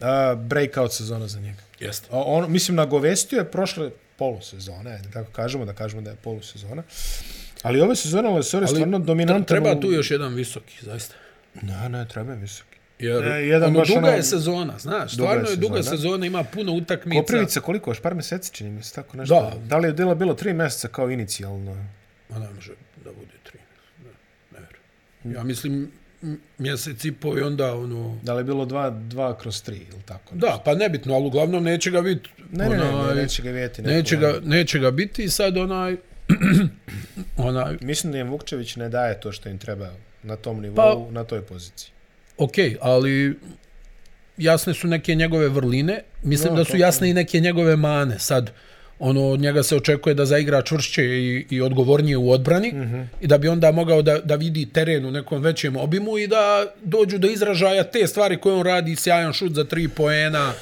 [0.00, 1.62] a, breakout sezona za njega.
[1.80, 2.08] Jeste.
[2.10, 6.82] A On, mislim, nagovestio je prošle polusezone, ajde tako kažemo, da kažemo da je polusezona.
[7.62, 9.44] Ali ove sezone Lesor je stvarno dominantan.
[9.44, 11.14] Treba tu još jedan visoki, zaista.
[11.62, 12.71] Ne, ne, treba je visoki.
[13.02, 15.96] Jer E, jedan ono, duga ono- je sezona, znaš, Duga stvarno je duga sezona.
[15.96, 17.20] sezona, ima puno utakmica.
[17.20, 17.90] Koprivica koliko?
[17.90, 19.34] Još par meseci čini mi se tako nešto.
[19.34, 19.52] Da.
[19.66, 21.86] da li je delo bilo tri meseca kao inicijalno?
[22.28, 23.58] Ma ne može da bude tri.
[24.52, 24.60] Ne,
[25.24, 25.32] ne.
[25.32, 25.90] Ja mislim
[26.22, 28.18] m- mjesec i po i onda ono...
[28.22, 30.34] Da li je bilo dva, dva kroz tri ili tako?
[30.34, 32.30] Da, pa nebitno, ali uglavnom neće ga biti.
[32.50, 33.82] Ne, ne, ne, onaj, ne, neće ga vidjeti.
[33.82, 35.96] neko neće, ga, neće ga biti i sad onaj...
[37.38, 39.90] onaj, Mislim da im Vukčević ne daje to što im treba
[40.22, 41.90] na tom nivou, pa, na toj poziciji.
[42.38, 43.38] Ok, ali
[44.36, 48.18] jasne su neke njegove vrline, mislim No, da su jasne i neke njegove mane.
[48.18, 48.50] Sad,
[48.98, 53.06] ono, od njega se očekuje da zaigra čvršće i, i odgovornije u odbrani mm -hmm.
[53.20, 56.66] i da bi onda mogao da, da vidi teren u nekom većem obimu i da
[56.82, 60.52] dođu do izražaja te stvari koje on radi, sjajan šut za tri poena,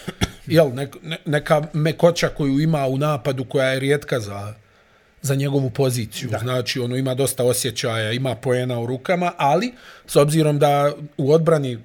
[0.47, 4.55] jel, nek, ne, neka mekoća koju ima u napadu koja je rijetka za,
[5.23, 6.31] za njegovu poziciju.
[6.31, 6.39] Da.
[6.39, 9.73] Znači, ono ima dosta osjećaja, ima poena u rukama, ali
[10.07, 11.79] s obzirom da u odbrani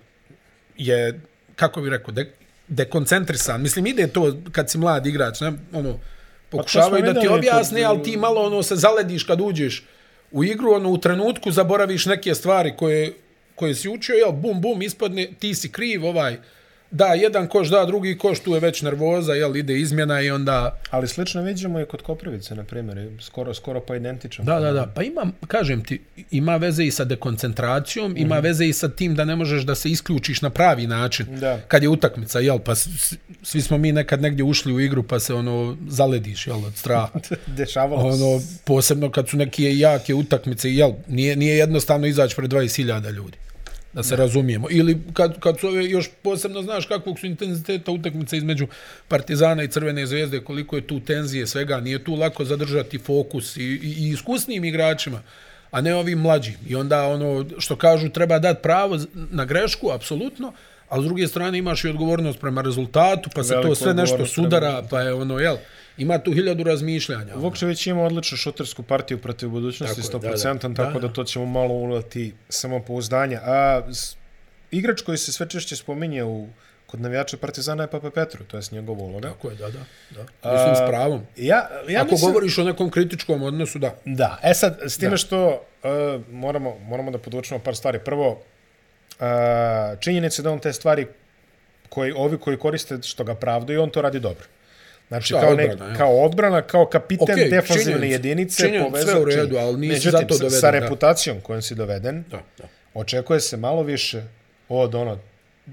[0.78, 1.20] je,
[1.56, 2.32] kako bih rekao, de,
[2.68, 3.62] dekoncentrisan.
[3.62, 6.00] Mislim, ide to kad si mlad igrač, ne, ono,
[6.50, 9.84] pokušavaju smo da ti objasne, kod- ali ti malo ono se zalediš kad uđeš
[10.32, 13.14] u igru, ono u trenutku zaboraviš neke stvari koje,
[13.56, 16.38] koje si učio, jel, bum, bum, ispadne, ti si kriv, ovaj,
[16.92, 20.80] da jedan koš, da drugi koš, tu je već nervoza, jel, ide izmjena i onda...
[20.90, 24.46] Ali slično vidimo i kod Koprivice, na primjer, skoro, skoro pa identično.
[24.46, 28.22] Da, da, da, pa ima, kažem ti, ima veze i sa dekoncentracijom, mm -hmm.
[28.22, 31.60] ima veze i sa tim da ne možeš da se isključiš na pravi način, Da.
[31.68, 32.76] kad je utakmica, jel, pa
[33.44, 37.20] svi smo mi nekad negdje ušli u igru, pa se ono zalediš, jel, od straha.
[37.58, 43.12] Dešavalo ono, posebno kad su neke jake utakmice, jel, nije, nije jednostavno izaći pred 20.000
[43.12, 43.38] ljudi.
[43.96, 44.68] Da se razumijemo.
[44.72, 48.68] Ili kad, kad su ove još posebno znaš kakvog su intenziteta utakmice između
[49.08, 53.64] Partizana i Crvene zvezde, koliko je tu tenzije svega, nije tu lako zadržati fokus i,
[53.64, 55.22] i, i iskusnim igračima,
[55.72, 56.56] a ne ovim mlađim.
[56.68, 60.54] I onda ono što kažu treba dati pravo na grešku, apsolutno,
[60.90, 64.26] ali s druge strane imaš i odgovornost prema rezultatu, pa se Veliku to sve nešto
[64.26, 65.58] sudara, pa je ono, jel,
[65.98, 67.36] ima tu hiljadu razmišljanja.
[67.36, 70.76] Vukčević ima odličnu šutersku partiju protiv budućnosti, Tako je, 100%, da, da.
[70.76, 73.42] tako Da, da, to ćemo malo ulati samopouzdanja.
[73.44, 73.82] A
[74.72, 76.48] igrač koji se sve češće spominje u
[76.88, 79.30] kod navijača Partizana je Papa Petru, to je njegova uloga.
[79.30, 79.80] Tako je, da, da.
[80.44, 80.54] da.
[80.54, 81.22] Mislim, s pravom.
[81.38, 83.96] Ja, ja Ako mislim, govoriš o nekom kritičkom odnosu, da.
[84.06, 85.18] Da, e sad, s time Da.
[85.18, 85.90] što uh,
[86.32, 88.00] moramo, moramo da podvučemo par stvari.
[88.00, 89.26] Prvo, uh,
[90.00, 91.08] činjenica je da on te stvari
[91.90, 94.46] koji, ovi koji koriste što ga pravdaju, on to radi dobro.
[95.08, 95.98] Znači, kao, odbrana, ne, ja.
[95.98, 98.14] kao odbrana, kao kapiten Okej, okay, defanzivne činjenica.
[98.14, 98.64] jedinice.
[98.64, 100.80] Činjenica, sve u redu, ali nisi Međutim, zato doveden, Sa da.
[100.80, 102.64] reputacijom kojom si doveden, Da, da.
[102.94, 104.24] očekuje se malo više
[104.70, 105.20] od ono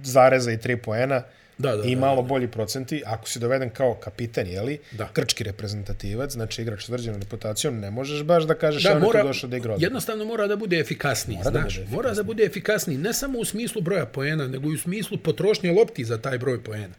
[0.03, 1.23] zareza i tri poena
[1.59, 3.03] Da, da, i da, malo bolji procenti.
[3.07, 5.09] Ako si doveden kao kapiten, jeli, Da.
[5.13, 9.03] krčki reprezentativac, znači igrač s tvrđenom reputacijom, ne možeš baš da kažeš Da, da, on
[9.03, 11.79] je mora, tu došao da igra jednostavno mora da bude efikasniji, Mora da znaš.
[11.79, 15.19] bude mora da bude efikasniji, ne samo u smislu broja poena, nego i u smislu
[15.19, 16.95] potrošnje lopti za taj broj poena.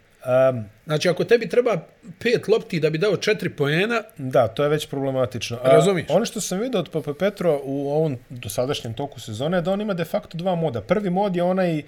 [0.49, 1.77] Um, Znači, ako tebi treba
[2.19, 5.59] pet lopti da bi dao četiri poena, Da, to je već problematično.
[5.63, 6.09] A, Razumiješ?
[6.09, 9.81] Ono što sam vidio od Papa Petro u ovom dosadašnjem toku sezone je da on
[9.81, 10.81] ima de facto dva moda.
[10.81, 11.81] Prvi mod je onaj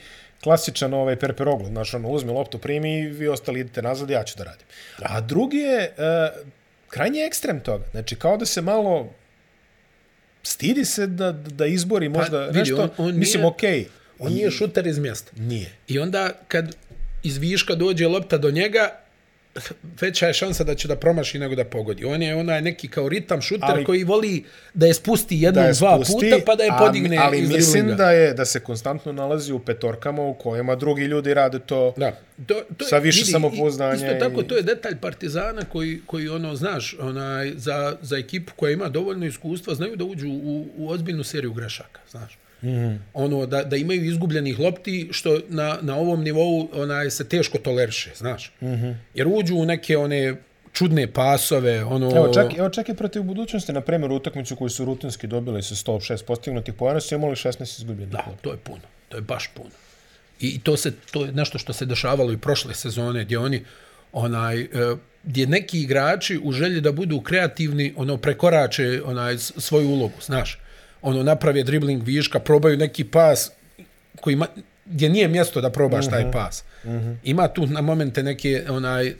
[0.43, 4.37] klasičan ovaj perperoglu, znaš, ono, uzmi loptu, primi i vi ostali idete nazad, ja ću
[4.37, 4.67] da radim.
[4.99, 6.45] A drugi je uh,
[6.87, 7.85] krajnji ekstrem toga.
[7.91, 9.09] Znači, kao da se malo
[10.43, 13.79] stidi se da, da izbori možda vidi, nešto, on- on mislim, nije- okej.
[13.79, 13.87] Okay.
[14.19, 15.31] on nije šuter iz mjesta.
[15.35, 15.71] Nije.
[15.87, 16.75] I onda kad
[17.25, 18.89] iz viška dođe lopta do njega,
[20.01, 22.05] veća je šansa da će da promaši nego da pogodi.
[22.05, 25.63] On je onaj neki kao ritam šuter Ali- ali, koji voli da je spusti jednom,
[25.63, 27.95] da je dva spusti, puta pa da je podigne a, ali iz mislim driblinga.
[27.95, 32.11] da je da se konstantno nalazi u petorkama u kojima drugi ljudi rade to Da.
[32.47, 36.29] To, to Sa više vidi, samopouzdanja Isto tako, i- to je detalj Partizana koji, koji
[36.29, 40.89] ono, znaš, onaj, za, za ekipu koja ima dovoljno iskustva, znaju da uđu u, u
[40.89, 42.37] ozbiljnu seriju grešaka, znaš.
[42.63, 47.57] Mm ono da, da imaju izgubljenih lopti što na, na ovom nivou onaj se teško
[47.57, 48.51] toleriše, znaš.
[48.61, 48.65] Mm.
[48.65, 48.95] -hmm.
[49.13, 50.35] Jer uđu u neke one
[50.73, 54.85] čudne pasove, ono Evo čak, evo čak i protiv budućnosti, na primjer, utakmicu koju su
[54.85, 58.11] rutinski dobili sa 106 postignutih poena, su imali 16 izgubljenih.
[58.11, 58.81] Da, to je puno.
[59.09, 59.69] To je baš puno.
[60.39, 63.65] I to se to je nešto što se dešavalo i prošle sezone gdje oni
[64.13, 64.67] onaj e,
[65.23, 70.59] gdje neki igrači u želji da budu kreativni, ono prekorače onaj svoju ulogu, znaš.
[71.05, 73.51] Ono naprave dribling viška, probaju neki pas
[74.21, 74.47] koji ma,
[74.85, 76.63] gdje nije mjesto da probaš taj pas.
[77.23, 79.13] Ima tu na momente neke onaj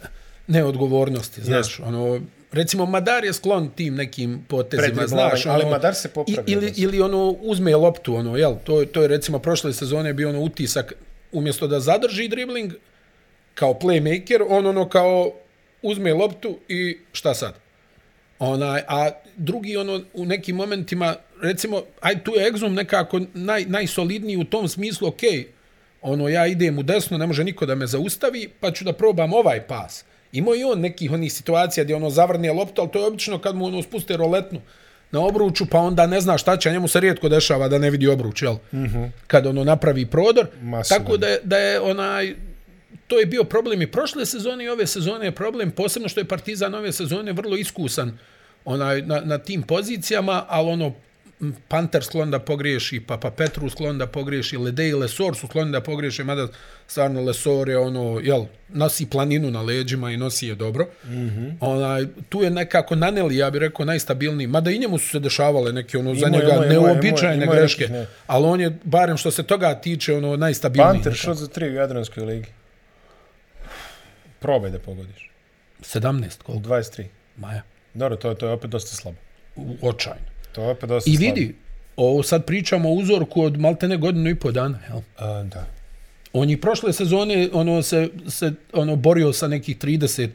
[0.49, 2.21] neodgovornosti, znaš, ono
[2.51, 6.73] recimo Madar je sklon tim nekim potezima, znaš, ali ono, Madar se popravio i- Ili,
[6.77, 10.93] ili ono uzme loptu, ono, jel, to, to je recimo prošle sezone bio ono utisak,
[11.31, 12.73] umjesto da zadrži dribling
[13.53, 15.31] kao playmaker, on ono kao
[15.81, 17.53] uzme loptu i šta sad?
[18.39, 21.15] Onaj, a drugi ono u nekim momentima,
[21.45, 25.21] recimo, aj tu je Exum nekako naj, najsolidniji u tom smislu, ok,
[26.01, 29.33] ono ja idem u desno, ne može niko da me zaustavi, pa ću da probam
[29.33, 30.03] ovaj pas.
[30.31, 33.55] Imao i on nekih onih situacija gdje ono zavrne loptu, ali to je obično kad
[33.55, 34.61] mu ono spuste roletnu
[35.11, 37.89] na obruču, pa onda ne zna šta će, a njemu se rijetko dešava da ne
[37.89, 38.53] vidi obruč, jel?
[38.73, 39.09] Mm -hmm.
[39.27, 40.47] Kad ono napravi prodor.
[40.61, 41.01] Masivan.
[41.01, 42.35] Tako da je, da je onaj,
[43.07, 46.25] to je bio problem i prošle sezone i ove sezone je problem, posebno što je
[46.25, 48.17] Partizan ove sezone vrlo iskusan
[48.65, 50.93] onaj, na, na tim pozicijama, ali ono,
[51.67, 55.81] Panter sklon da pogriješi, Papa Petru sklon da pogriješi, Lede i Lesor su skloni da
[55.81, 56.47] pogriješe, mada
[56.87, 60.85] stvarno Lesor je ono, jel, nosi planinu na leđima i nosi je dobro.
[61.05, 61.53] Mm -hmm.
[61.59, 65.73] onaj, tu je nekako Naneli, ja bih rekao, najstabilniji, mada i njemu su se dešavale
[65.73, 68.07] neke ono, za Imao je, njega je, neobičajne imao je greške, ne.
[68.27, 70.93] ali on je, barem što se toga tiče, ono, najstabilniji.
[70.93, 71.23] Panter nekako.
[71.25, 72.47] šut za tri u Jadranskoj ligi.
[74.39, 75.31] Probaj da pogodiš.
[75.81, 76.69] 17, koliko?
[76.69, 77.03] 23.
[77.37, 77.61] Maja.
[77.93, 79.17] Dobro, to, to je opet dosta slabo.
[79.55, 80.34] U- Očajno.
[80.55, 81.25] To je opet dosta I slabo.
[81.35, 81.55] vidi,
[81.95, 84.99] ovo sad pričamo o uzorku od maltene godinu i po dana, jel?
[85.17, 85.65] A, da.
[86.33, 90.29] On je prošle sezone ono se, se ono borio sa nekih 30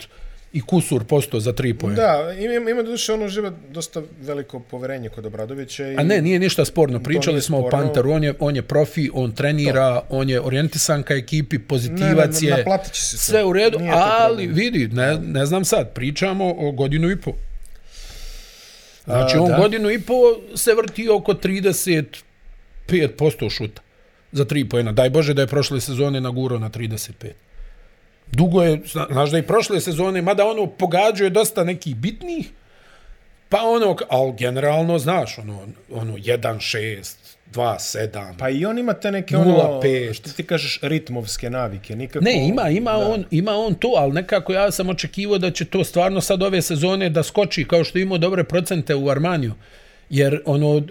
[0.52, 2.02] i kusur posto za tri pojena.
[2.02, 5.86] Da, ima, ima duše ono živa dosta veliko poverenje kod Obradovića.
[5.86, 5.96] I...
[5.96, 7.00] A ne, nije ništa sporno.
[7.02, 7.68] Pričali smo sporno.
[7.68, 10.06] o Panteru, on je, on je profi, on trenira, to.
[10.16, 12.56] on je orijentisan ka ekipi, pozitivac Ne, ne, je.
[12.56, 13.22] naplatit će se to.
[13.22, 14.54] Sve u redu, Nije to ali problem.
[14.54, 17.32] vidi, ne, ne znam sad, pričamo o godinu i po.
[19.10, 19.56] Znači, on da.
[19.56, 20.14] godinu i po
[20.54, 22.22] se vrti oko 35%
[23.50, 23.82] šuta
[24.32, 24.92] za tri pojena.
[24.92, 27.10] Daj Bože da je prošle sezone nagurao na 35.
[28.32, 32.50] Dugo je, zna- znaš da i prošle sezone, mada ono pogađuje dosta nekih bitnih,
[33.48, 37.16] pa ono, ali generalno, znaš, ono, ono 1-6,
[37.54, 38.32] 2-7.
[38.38, 40.04] Pa i on ima te neke 0,5.
[40.04, 41.96] ono, što ti kažeš, ritmovske navike.
[41.96, 43.08] Nikako, Ne, ima, ima, da.
[43.08, 46.62] on, ima on to, ali nekako ja sam očekivao da će to stvarno sad ove
[46.62, 49.52] sezone da skoči kao što ima dobre procente u Armaniju.
[50.10, 50.82] Jer ono,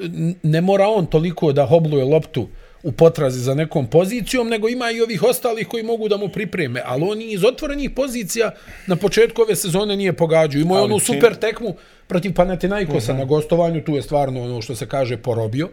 [0.44, 2.48] ne mora on toliko da hobluje loptu
[2.84, 6.82] u potrazi za nekom pozicijom, nego ima i ovih ostalih koji mogu da mu pripreme.
[6.86, 8.52] Ali on iz otvorenih pozicija
[8.88, 10.62] na početku ove sezone nije pogađao.
[10.62, 11.76] Imao je onu čim- super tekmu
[12.08, 13.20] protiv Panathinaikosa uh -huh.
[13.20, 15.70] na gostovanju, tu je stvarno ono što se kaže porobio.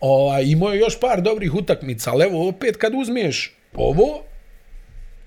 [0.00, 4.22] Ovaj, imao je još par dobrih utakmica, ali evo opet kad uzmeš ovo,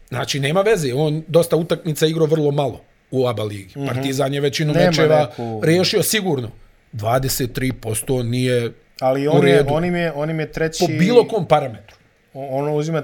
[0.09, 3.73] znači nema veze, on dosta utakmica igrao vrlo malo u ABA ligi.
[3.75, 3.87] Mm -hmm.
[3.87, 4.73] Partizan je većinu.
[4.73, 6.51] Nema mečeva neku- riješio sigurno.
[6.93, 10.85] 23% nije Ali on je, on im je, on im je treći...
[10.85, 11.95] po bilo kom parametru.
[12.33, 13.03] On ono uzima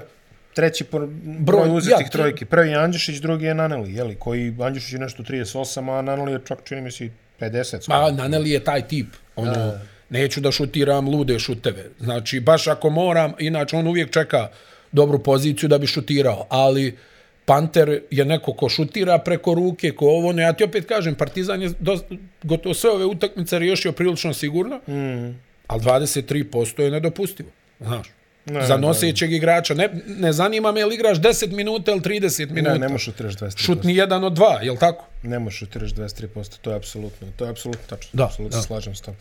[0.54, 2.44] treći por, broj, Broj- uzetih ja, trojki.
[2.44, 6.40] Prvi je Andjušić, drugi je Naneli, jeli, koji Andjušić je nešto 38, a Naneli je
[6.44, 7.10] čak čini mi se i
[7.40, 7.82] 50.
[7.82, 7.98] skoro.
[7.98, 9.06] Ma, Naneli je taj tip.
[9.36, 9.80] Ono, da.
[10.10, 11.90] Neću da šutiram lude šuteve.
[12.00, 14.48] Znači, baš ako moram, inače on uvijek čeka
[14.92, 16.96] dobru poziciju da bi šutirao, ali
[17.44, 21.62] Panter je neko ko šutira preko ruke, ko ovo, no ja ti opet kažem, Partizan
[21.62, 21.98] je do,
[22.42, 25.38] gotovo sve ove utakmice riješio prilično sigurno, mm.
[25.66, 27.50] ali 23% je nedopustivo,
[27.80, 28.06] znaš.
[28.46, 29.74] Ne, za ne, nosećeg igrača.
[29.74, 32.72] Ne, ne zanima me li igraš 10 minuta ili 30 minuta.
[32.72, 33.64] Ne, ne možeš šutiraš 23%.
[33.64, 35.06] Šut ni jedan od dva, je li tako?
[35.22, 38.10] Ne možeš šutiraš 23%, to je apsolutno, to je apsolutno tačno.
[38.12, 38.62] Da, apsolutno da.
[38.62, 39.14] slažem s tom.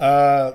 [0.00, 0.50] A,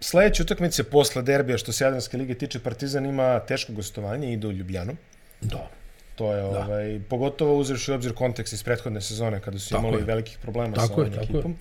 [0.00, 4.52] sledeće utakmice posle derbija što se Jadranske lige tiče Partizan ima teško gostovanje, ide u
[4.52, 4.96] Ljubljanu.
[5.40, 5.70] Da.
[6.14, 10.02] To je ovaj pogotovo uzevši u obzir kontekst iz prethodne sezone kada su Tako imali
[10.02, 10.04] je.
[10.04, 11.56] velikih problema Tako sa ovom je, tako ekipom.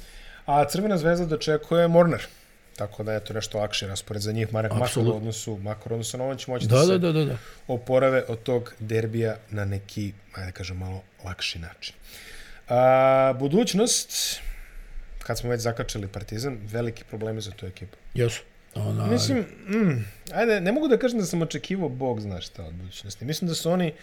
[0.46, 2.22] A Crvena zvezda dočekuje Mornar.
[2.76, 4.54] Tako da je to nešto lakše raspored za njih.
[4.54, 7.12] Marek Makar u odnosu, Makar odnosu na ovo će moći Da, da, da, se da,
[7.12, 7.38] da, da.
[7.68, 11.96] oporave od tog derbija na neki, ajde da kažem, malo lakši način.
[12.70, 14.40] A, budućnost,
[15.24, 17.98] kad smo već zakačali Partizan, veliki problemi za tu ekipu.
[18.14, 18.42] Jesu.
[18.76, 22.74] Ona, Mislim, mm, ajde, ne mogu da kažem da sam očekivao Bog zna šta od
[22.74, 23.26] budućnosti.
[23.26, 23.94] Mislim da su oni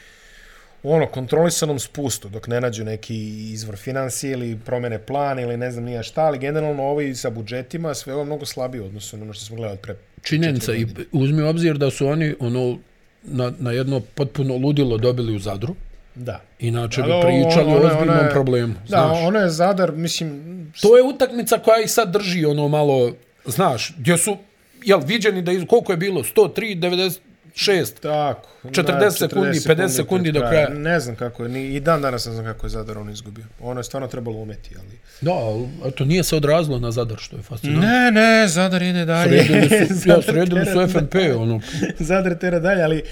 [0.82, 3.16] u ono, kontrolisanom spustu, dok ne nađu neki
[3.52, 7.30] izvor financije ili promene plana ili ne znam nija šta, ali generalno ovo i sa
[7.30, 10.86] budžetima sve ovo mnogo slabije u odnosu na ono što smo gledali pre činjenica i
[11.12, 12.78] uzmi obzir da su oni ono
[13.22, 15.74] na, na jedno potpuno ludilo dobili u Zadru.
[16.18, 16.40] Da.
[16.58, 18.74] Inače bi pričali o ono ozbiljnom ono je- problemu.
[18.74, 19.18] Da, znaš.
[19.26, 23.12] ono je Zadar, mislim, To je utakmica koja i sad drži ono malo,
[23.46, 24.36] znaš, gdje su,
[24.82, 27.20] jel, viđeni da iz, koliko je bilo, 103,
[27.54, 28.48] 96, tako.
[28.64, 30.68] 40 sekundi, 50 sekundi do kraja.
[30.68, 33.44] Ne znam kako je, ni, i dan danas ne znam kako je Zadar on izgubio.
[33.60, 34.98] Ono je stvarno trebalo umeti, ali...
[35.20, 37.88] Da, ali, eto, nije se odrazilo na Zadar, što je fascinantno.
[37.88, 39.44] Ne, ne, Zadar ide dalje.
[39.44, 41.60] Sredili su, ja, sredili su FNP, ono,
[41.98, 43.02] Zadar tera dalje, ali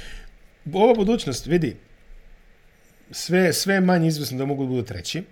[0.73, 1.77] ova budućnost, vidi,
[3.11, 5.23] sve, sve je manje izvesno da mogu da budu treći.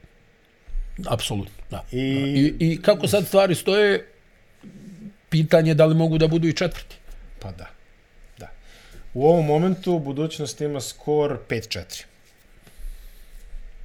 [1.09, 1.85] apsolutno, da.
[1.93, 4.07] I, I, I kako sad stvari stoje,
[5.29, 6.97] pitanje da li mogu da budu i četvrti.
[7.41, 7.67] Pa da,
[8.39, 8.51] da.
[9.15, 12.05] U ovom momentu budućnost ima skor 5-4.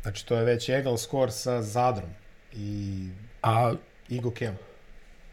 [0.02, 2.10] Znači, to je već egal skor sa Zadrom
[2.54, 3.08] i
[3.42, 3.74] A
[4.10, 4.58] Igo Kem.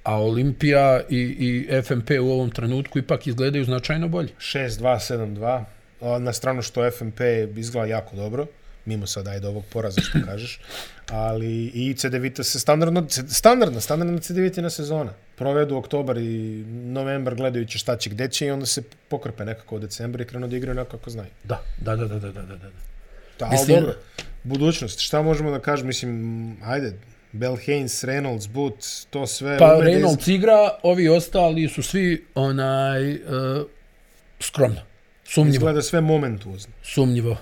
[0.04, 4.28] a Olimpija i, i FNP u ovom trenutku ipak izgledaju značajno bolje.
[4.38, 5.44] 6-2-7-2.
[5.44, 5.64] A
[6.00, 7.20] Na stranu što FNP
[7.56, 8.46] izgleda jako dobro,
[8.84, 10.60] mimo sad ajde ovog poraza što kažeš,
[11.10, 15.12] ali i CDVita se standardno, standardno, standardna CDVitina sezona.
[15.36, 19.78] Provedu oktobar i novembar gledajući šta će gde će i onda se pokrpe nekako u
[19.78, 21.28] decembru i krenu da igraju onako kako znaju.
[21.44, 22.56] Da, da, da, da, da, da, da.
[22.56, 22.68] da.
[23.38, 23.94] Da, Mislim- dobro.
[24.42, 25.86] Budućnost, šta možemo da kažemo?
[25.86, 26.12] Mislim,
[26.64, 26.92] ajde,
[27.32, 28.74] Bell Haynes, Reynolds, Boot,
[29.10, 29.58] to sve...
[29.58, 33.18] Pa da iz- Reynolds igra, ovi ostali su svi onaj uh,
[34.40, 34.80] skromno.
[35.28, 36.72] Sumnjivo, Izgleda sve momentuozno.
[36.84, 37.36] sumnjivo,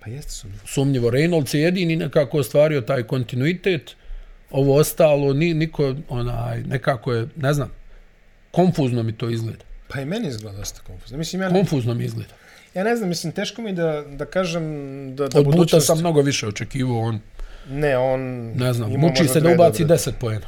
[0.00, 0.46] Pa jeste su.
[0.66, 1.10] sumnjivo.
[1.10, 3.94] Reynolds je jedini nekako ostvario taj kontinuitet.
[4.50, 7.70] Ovo ostalo, ni, niko, onaj, nekako je, ne znam,
[8.50, 9.64] konfuzno mi to izgleda.
[9.88, 11.18] Pa i meni izgleda dosta konfuzno.
[11.18, 12.34] Mislim, ja, Konfuzno mi izgleda.
[12.74, 14.62] ja ne znam, mislim, teško mi da, da kažem
[15.08, 15.86] da, da Od Buta budućnost...
[15.86, 17.20] sam mnogo više očekivao, on,
[17.70, 18.20] Ne, on...
[18.48, 20.46] ne znam, muči se da ubaci dobre- 10 pojena.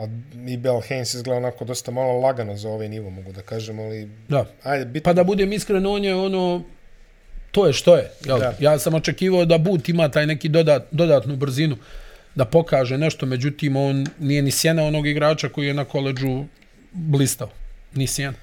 [0.00, 0.06] A
[0.48, 4.08] i Bell Haynes izgleda onako dosta malo lagano za ovaj nivo, mogu da kažem, ali...
[4.28, 4.46] Da.
[4.62, 5.04] Ajde, bit...
[5.04, 6.62] Pa da budem iskren, on je ono
[7.50, 8.10] to je što je.
[8.24, 8.38] Jel?
[8.38, 8.54] Da.
[8.60, 11.76] Ja sam očekivao da But ima taj neki dodat, dodatnu brzinu
[12.34, 16.44] da pokaže nešto, međutim on nije ni sjena onog igrača koji je na koleđu
[16.92, 17.50] blistao.
[17.94, 18.36] Ni sjena.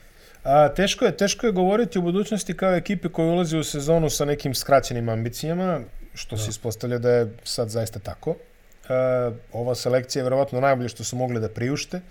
[0.44, 4.26] A, teško, je, teško je govoriti o budućnosti kao ekipe koja ulazi u sezonu sa
[4.26, 5.80] nekim skraćenim ambicijama,
[6.14, 6.42] što da.
[6.42, 8.36] se ispostavlja da je sad zaista tako.
[8.90, 12.02] A, ova selekcija je verovatno najbolje što su mogli da priušte,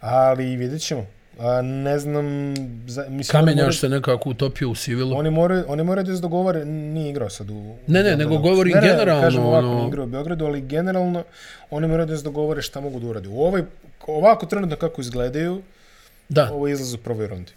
[0.00, 1.06] ali vidjet ćemo.
[1.38, 2.54] A, ne znam...
[2.86, 5.16] Za, mislim, Kamenjaš oni se nekako utopio u sivilu.
[5.16, 7.74] Oni moraju, oni moraju da se dogovore, nije igrao sad u...
[7.86, 10.44] Ne, ne, u nego govorim ne, ne, generalno, kažem ovako, ono- nije igrao u Beogradu,
[10.44, 11.24] ali generalno
[11.70, 13.28] oni moraju da se dogovore šta mogu da urade.
[13.28, 13.64] U ovoj,
[14.06, 15.62] ovako trenutno kako izgledaju,
[16.28, 17.52] Da, ovo izlaz u prvoj rundi.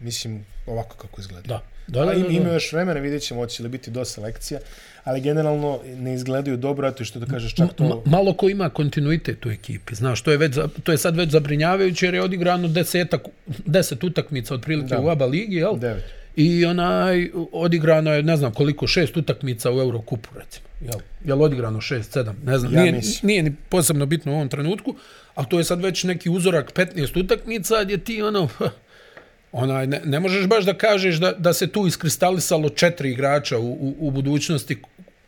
[0.00, 1.48] Mislim, ovako kako izgleda.
[1.48, 1.60] da.
[1.86, 4.60] Da, Da, da, da, ima još vremena, vidjet ćemo, hoće li biti do selekcija,
[5.04, 7.84] ali generalno ne izgledaju dobro, a to što da kažeš čak to...
[7.84, 9.94] Ma, malo ko ima kontinuitet u ekipi.
[9.94, 10.54] Znaš, to je, već,
[10.84, 15.00] to je sad već zabrinjavajuće jer je odigrano desetak, deset utakmica otprilike Da.
[15.00, 15.78] u ABA ligi, jel?
[15.78, 16.04] Devet.
[16.36, 20.66] I onaj, odigrano je, ne znam koliko, šest utakmica u Eurokupu, recimo.
[20.80, 22.74] Jel, jel odigrano šest, sedam, ne znam.
[22.74, 23.26] Ja nije, mislim.
[23.26, 24.94] nije ni posebno bitno u ovom trenutku,
[25.34, 28.48] ali to je sad već neki uzorak 15 utakmica gdje ti ono,
[29.54, 33.72] onaj, ne, ne možeš baš da kažeš da, da se tu iskristalisalo četiri igrača u,
[33.72, 34.82] u, u budućnosti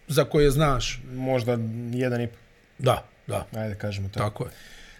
[0.09, 1.01] za koje znaš.
[1.13, 1.59] Možda
[1.93, 2.29] jedan i...
[2.79, 4.21] Da, da, Ajde, kažemo to.
[4.21, 4.51] tako je.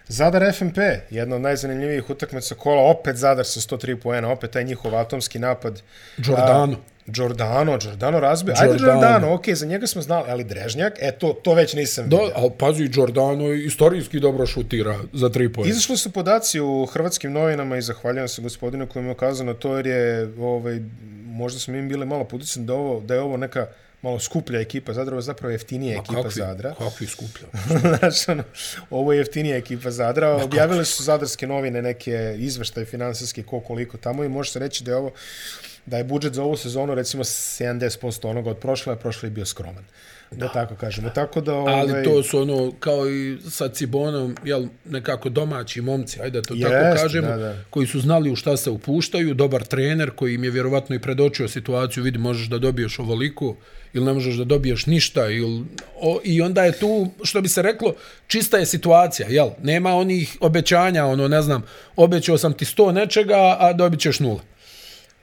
[0.09, 0.79] Zadar FNP,
[1.11, 5.83] jedna od najzanimljivijih utakmica kola, opet Zadar sa 103 poena, opet taj njihov atomski napad.
[6.19, 6.73] Giordano.
[6.73, 8.55] A, Giordano, Giordano razbio.
[8.59, 9.01] Ajde Giordano.
[9.01, 12.33] Giordano, okej, za njega smo znali, ali Drežnjak, e, to, to već nisam Da, vidio.
[12.37, 15.71] ali pazi, Giordano istorijski dobro šutira za tri pojene.
[15.71, 19.55] Izašli su podaci u hrvatskim novinama i zahvaljujem se gospodinu koji mi je ukazao na
[19.55, 20.81] to jer je, ovaj,
[21.27, 23.67] možda smo im bili malo puticani da, ovo, da je ovo neka
[24.03, 26.75] malo skuplja ekipa Zadra, ovo je zapravo jeftinija ekipa kakvi, Zadra.
[26.79, 27.47] Kakvi skuplja.
[27.99, 28.43] Znaš, ono,
[28.91, 30.37] ovo je jeftinija ekipa Zadra.
[30.45, 34.91] Objavile su zadarske novine neke izveštaje finansijske ko koliko tamo i može se reći da
[34.91, 35.11] je ovo
[35.87, 39.47] da je budžet za ovu sezonu recimo 70% onoga od prošle, a prošle je bio
[39.47, 39.85] skroman.
[40.31, 41.11] Da, tako kažemo.
[41.11, 46.21] Tako da, ovaj, Ali to su ono, kao i sa Cibonom, jel, nekako domaći momci,
[46.23, 47.63] ajde da to Jeste, tako kažemo, da, da.
[47.71, 51.49] koji su znali u šta se upuštaju, dobar trener koji im je vjerovatno i predočio
[51.49, 53.57] situaciju, vidi, možeš da dobiješ ovoliko,
[53.93, 55.65] ili ne možeš da dobiješ ništa, ili,
[56.01, 57.95] o, i onda je tu, što bi se reklo,
[58.27, 59.51] čista je situacija, jel?
[59.63, 61.63] Nema onih obećanja, ono, ne znam,
[61.97, 64.41] obećao sam ti sto nečega, a dobit ćeš nula.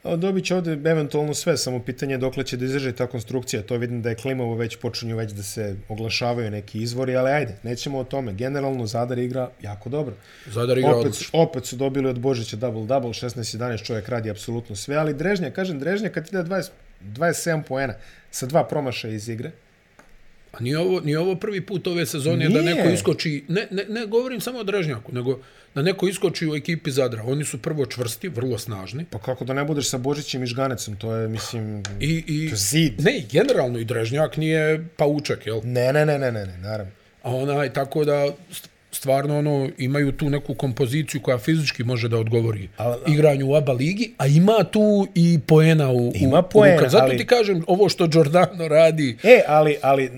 [0.03, 3.61] Dobit će ovde eventualno sve, samo pitanje je dokle će da izdrži ta konstrukcija.
[3.61, 7.55] To vidim da je klimavo već počinju već da se oglašavaju neki izvori, ali ajde,
[7.63, 8.33] nećemo o tome.
[8.33, 10.15] Generalno Zadar igra jako dobro.
[10.47, 11.39] Zadar igra opet, odlično.
[11.39, 16.09] opet su dobili od Božića double-double, 16-11 čovjek radi apsolutno sve, ali Drežnja, kažem Drežnja
[16.09, 16.69] kad ti da 20,
[17.01, 17.93] 27 poena
[18.31, 19.51] sa dva promašaja iz igre,
[20.53, 22.75] A nije ovo, nije ovo prvi put ove sezone da Nije.
[22.75, 25.39] neko iskoči, ne, ne, ne govorim samo o Drežnjaku, nego
[25.75, 27.23] da neko iskoči u ekipi Zadra.
[27.23, 29.05] Oni su prvo čvrsti, vrlo snažni.
[29.09, 32.53] pa kako da ne budeš sa Božićem i Žganecom, to je, mislim, I, i, to
[32.53, 32.93] je zid.
[32.99, 35.61] ne, generalno i Drežnjak nije paučak, jel?
[35.63, 36.91] Ne, ne, ne, ne, ne, ne, naravno.
[37.23, 38.33] A onaj, tako da
[38.93, 43.73] stvarno ono, imaju tu neku kompoziciju koja fizički može da odgovori Al- igranju u ABA
[43.73, 46.89] ligi, a ima tu i poena u, Ima poena, u.
[46.89, 50.11] Zato ali- ti kažem, ovo što Giordano radi, E, ali, ali uh,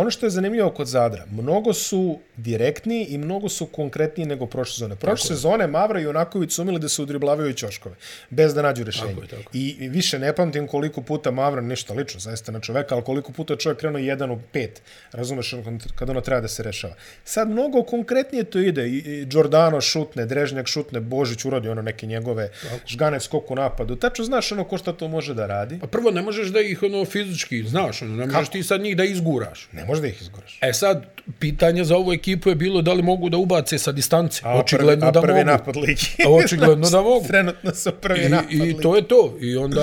[0.00, 4.72] ono što je zanimljivo kod Zadra, mnogo su direktniji i mnogo su konkretniji nego prošle
[4.72, 4.96] sezone.
[4.96, 7.94] Prošle sezone Mavra i Onaković su umeli da se udriblavaju ćoškove,
[8.30, 9.08] bez da nađu rešenje.
[9.10, 12.60] Tako je, tako I, I više ne pamtim koliko puta Mavra, ništa lično, zaista na
[12.60, 15.54] čoveka, ali koliko puta je čovjek krenuo jedan u pet, razumeš,
[15.94, 16.94] kad ono treba da se rešava.
[17.24, 22.06] Sad mnogo konkretnije to ide, I, i Giordano šutne, Drežnjak šutne, Božić uradi ono neke
[22.06, 22.50] njegove,
[22.86, 23.96] Žganec skok u napadu.
[23.96, 25.78] Tačno znaš ono ko šta to može da radi.
[25.80, 28.96] pa prvo ne možeš da ih ono fizički, znaš, ono, ne možeš ti sad njih
[28.96, 29.68] da izguraš.
[29.72, 30.58] Ne može da ih izgoraš.
[30.60, 31.06] E sad,
[31.38, 34.40] pitanje za ovu ekipu je bilo da li mogu da ubace sa distance.
[34.44, 35.46] A Očigledno prvi, da a prvi mogu.
[35.46, 36.06] napad ligi.
[36.26, 37.26] A očigledno da mogu.
[37.26, 38.82] Trenutno su prvi I, napad I ligi.
[38.82, 39.36] to je to.
[39.40, 39.82] I onda,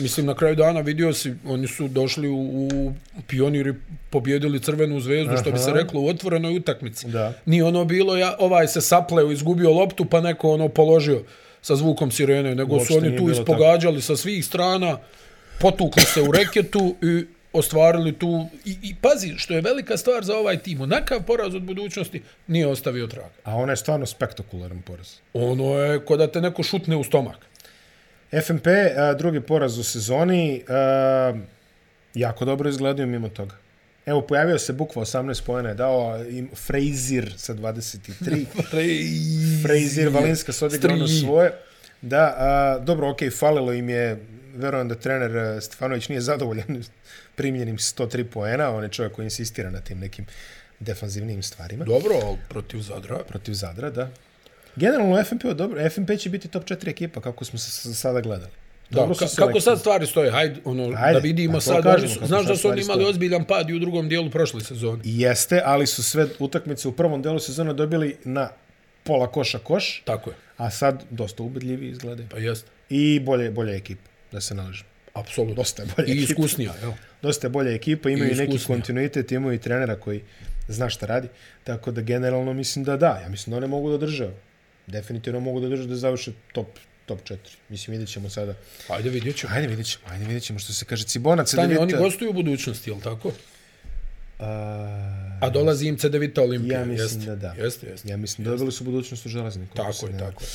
[0.00, 2.92] mislim, na kraju dana vidio si, oni su došli u, u
[3.26, 3.74] pioniri,
[4.10, 5.78] pobjedili Crvenu zvezdu, što bi se Aha.
[5.78, 7.08] reklo, u otvorenoj utakmici.
[7.08, 7.32] Da.
[7.46, 11.22] Nije ono bilo, ja, ovaj se sapleo, izgubio loptu, pa neko ono položio
[11.62, 14.98] sa zvukom sirene, nego Uopšte su oni nije tu ispogađali sa svih strana,
[15.60, 18.46] potukli se u reketu i ostvarili tu...
[18.64, 22.66] I, I pazi, što je velika stvar za ovaj tim, onakav poraz od budućnosti nije
[22.66, 23.34] ostavio traga.
[23.44, 25.14] A ono je stvarno spektakularan poraz.
[25.34, 27.36] Ono je kod da te neko šutne u stomak.
[28.46, 31.34] FNP, a, drugi poraz u sezoni, a,
[32.14, 33.61] jako dobro izgledaju mimo toga.
[34.06, 38.46] Evo, pojavio se Bukva 18 pojena, je dao im Frazier sa 23.
[39.62, 41.52] Frazier, Valinska se ono svoje.
[42.02, 44.24] Da, a, dobro, okej, falilo im je,
[44.54, 46.84] verujem da trener a, Stefanović nije zadovoljan
[47.36, 50.26] primljenim 103 poena, on je čovjek koji insistira na tim nekim
[50.80, 51.84] defanzivnim stvarima.
[51.84, 53.18] Dobro, protiv Zadra.
[53.28, 54.10] Protiv Zadra, da.
[54.76, 55.90] Generalno FNP je dobro.
[55.90, 58.52] FNP će biti top 4 ekipa kako smo se sada gledali.
[58.92, 60.30] Da, Dobro ka, kako sad stvari stoje?
[60.30, 61.82] Hajde, ono, Hajde, da vidimo to sad.
[61.82, 63.10] kažemo, oni kako znaš da su oni imali stoje.
[63.10, 65.02] ozbiljan pad i u drugom dijelu prošle sezone.
[65.04, 68.48] Jeste, ali su sve utakmice u prvom delu sezone dobili na
[69.02, 70.36] pola koša koš, Tako je.
[70.56, 72.28] a sad dosta ubedljivi izgledaju.
[72.30, 72.70] Pa jeste.
[72.90, 74.86] I bolje, bolja ekipa, da se nalažem.
[75.14, 75.54] Apsolutno.
[75.54, 76.30] Dosta je bolja I ekipa.
[76.32, 76.92] iskusnija, jel?
[77.22, 80.20] Dosta je bolja ekipa, imaju I i neki kontinuitet, imaju i trenera koji
[80.68, 81.28] zna šta radi.
[81.64, 84.30] Tako da generalno mislim da da, ja mislim da one mogu da drže.
[84.86, 86.66] Definitivno mogu da drže da završe top
[87.06, 87.36] top 4.
[87.68, 88.54] Mislim, vidjet ćemo sada.
[88.88, 89.52] Ajde, vidjet ćemo.
[89.54, 91.82] Ajde, vidjet ćemo, ajde, vidjet ćemo što se kaže Cibona, Stani, CDVita.
[91.82, 93.32] oni gostuju u budućnosti, jel tako?
[94.38, 96.78] A, A dolazi im CDVita Olimpija.
[96.78, 97.26] ja mislim jeste.
[97.26, 97.62] da da.
[97.62, 98.08] Jeste, jeste.
[98.08, 99.72] Ja mislim da dobili su budućnost u železniku.
[99.72, 100.48] ako Tako je, tako je.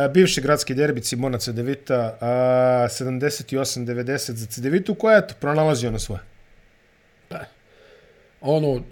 [0.00, 2.26] A, bivši gradski derbi Cibona Cedevita, a,
[2.90, 6.20] 78-90 za Cedevitu, koja je to pronalazio na svoje.
[8.46, 8.82] Ono,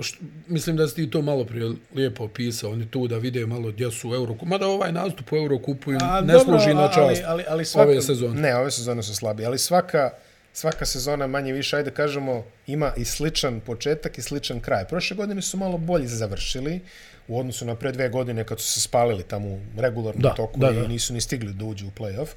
[0.00, 0.16] št,
[0.48, 3.90] mislim da si ti to malo prije lijepo opisao, oni tu da vide malo gdje
[3.90, 4.46] su u Eurokupu.
[4.46, 7.64] Mada ovaj nastup u Eurokupu im A, ne dobro, služi na ali- čast ali, ali
[7.64, 8.40] svaka, ove sezone.
[8.40, 10.10] Ne, ove sezone su slabi, ali svaka,
[10.52, 14.84] svaka sezona manje više, ajde kažemo, ima i sličan početak i sličan kraj.
[14.84, 16.80] Prošle godine su malo bolje završili
[17.28, 20.60] u odnosu na pre dve godine kad su se spalili tamo u regularnom Da, toku
[20.60, 20.88] da, i da.
[20.88, 22.28] nisu ni stigli da uđu u play-off.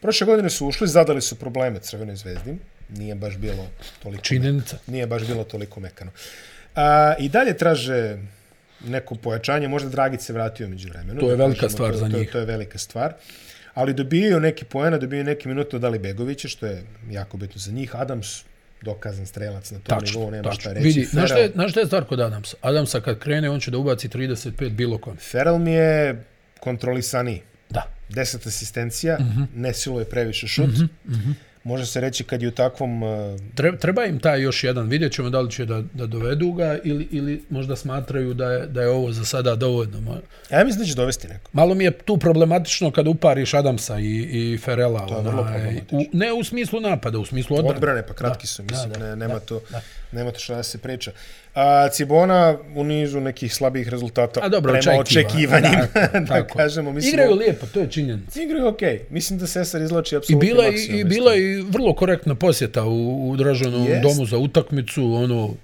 [0.00, 2.56] Prošle godine su ušli, zadali su probleme Crvenoj zvezdi.
[2.88, 3.66] Nije baš bilo
[4.02, 4.76] toliko Činjenica.
[4.86, 6.10] nije baš bilo toliko mekano.
[6.74, 8.18] A, I dalje traže
[8.80, 11.20] neko pojačanje, možda Dragić se vratio među vremenu.
[11.20, 12.30] To je velika kažemo, stvar to, za to, njih.
[12.30, 13.12] To je velika stvar.
[13.74, 17.72] Ali dobijaju neki poena, dobijaju neki minute od Ali Begovića, što je jako bitno za
[17.72, 17.96] njih.
[17.96, 18.42] Adams,
[18.82, 20.72] dokazan strelac na tom nivou, Tačno, nema šta tačno.
[20.72, 20.86] reći.
[20.88, 22.56] Vidi, znaš šta, je, znaš šta je stvar kod Adamsa?
[22.60, 25.16] Adamsa kad krene, on će da ubaci 35 bilo kom.
[25.16, 26.24] Ferrell mi je
[26.60, 27.42] kontrolisaniji.
[27.70, 27.82] Da.
[28.10, 29.40] 10 asistencija, mm Mhm.
[29.40, 29.46] -hmm.
[29.54, 30.66] ne siluje previše šut.
[30.68, 31.32] Mm -hmm.
[31.66, 35.12] Može se reći kad je u takvom uh, Treba, treba im taj još jedan, vidjet
[35.12, 38.82] ćemo da li će da, da dovedu ga ili, ili možda smatraju da je, da
[38.82, 40.20] je ovo za sada dovoljno.
[40.50, 41.50] Ja mislim da će dovesti neko.
[41.52, 45.06] Malo mi je tu problematično kad upariš Adamsa i, i Ferela.
[45.06, 45.98] To je vrlo problematično.
[45.98, 47.76] u, ne u smislu napada, u smislu odbrane.
[47.76, 50.62] Odbrane, pa kratki Da, su, mislim da, da, ne, nema, to, nema to šta da
[50.62, 51.12] se priča.
[51.54, 56.58] A, Cibona u nizu nekih slabijih rezultata A dobro, prema očekiva- očekivanjima, da, da, tako.
[56.58, 56.92] kažemo.
[56.92, 58.42] Mislim, Igraju lijepo, to je činjenica.
[58.42, 59.00] Igraju okej.
[59.10, 62.84] Mislim da Sesar izlači I apsolutno bila, i, maksimum i bila i vrlo korektna posjeta
[62.84, 64.02] u, u Dražanovom Jest.
[64.02, 65.54] domu za utakmicu, ono,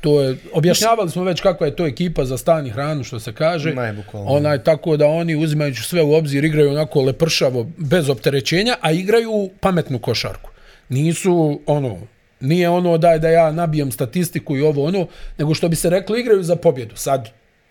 [0.00, 3.32] to je, objašnjavali smo već kakva je to ekipa za stan i hranu, što se
[3.32, 3.74] kaže.
[3.74, 4.30] Najbukvalno.
[4.30, 9.50] Onaj, tako da oni uzimajući sve u obzir igraju onako lepršavo, bez opterećenja, a igraju
[9.60, 10.50] pametnu košarku.
[10.88, 11.98] Nisu, ono,
[12.40, 15.06] nije ono daj da ja nabijem statistiku i ovo ono,
[15.38, 16.96] nego što bi se reklo igraju za pobjedu.
[16.96, 17.28] Sad,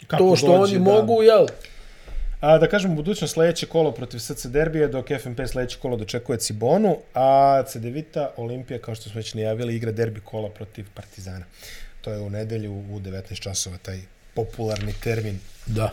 [0.07, 0.91] Kako to što dođe, oni da.
[0.91, 1.45] mogu, jel?
[2.39, 6.97] A, da kažem, budućnost sledeće kolo protiv SC Derbije, dok FNP sledeće kolo dočekuje Cibonu,
[7.13, 11.45] a Cedevita Olimpija, kao što smo već najavili, igra derbi kola protiv Partizana.
[12.01, 13.99] To je u nedelju u 19 časova, taj
[14.33, 15.89] popularni termin Da.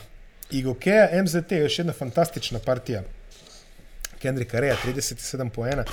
[0.50, 3.02] Igokea MZT, još jedna fantastična partija.
[4.18, 5.84] Kendrika Rea, 37 poena,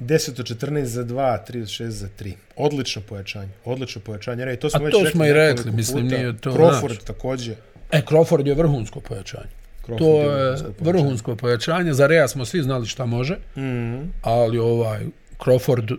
[0.00, 1.14] 10 od 14 za 2,
[1.46, 2.32] 36 za 3.
[2.56, 4.44] Odlično pojačanje, odlično pojačanje.
[4.44, 6.16] Rej, to smo A već to rekli smo i rekli, mislim, puta.
[6.16, 6.98] nije to, Crawford znaš.
[6.98, 7.54] takođe.
[7.92, 9.50] E, Crawford je vrhunsko pojačanje.
[9.82, 10.92] Crawford to je vrhunsko pojačanje.
[10.92, 11.94] vrhunsko pojačanje.
[11.94, 14.02] Za Rea smo svi znali šta može, Mhm.
[14.22, 15.06] ali ovaj
[15.38, 15.96] Crawford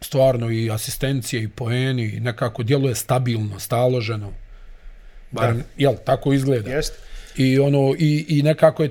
[0.00, 4.32] stvarno i asistencije i poeni i nekako djeluje stabilno, staloženo.
[5.30, 5.62] Bar, Da.
[5.76, 6.70] jel, tako izgleda.
[6.70, 6.92] Jest.
[7.36, 8.90] I ono i, i nekako je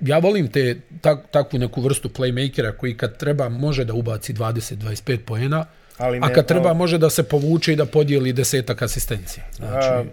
[0.00, 4.76] ja volim te tak, takvu neku vrstu playmakera koji kad treba može da ubaci 20
[4.76, 5.66] 25 poena,
[5.98, 9.44] Ali a ne, kad treba može da se povuče i da podijeli desetak asistencija.
[9.56, 10.04] Znači, A,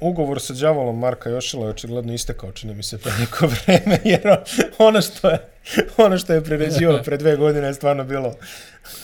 [0.00, 4.36] ugovor sa đavolom Marka Jošila je očigledno istekao, čini mi se pre neko vreme, jer
[4.78, 5.38] ono što je,
[5.96, 8.34] ono što je priređivao pre dve godine je stvarno bilo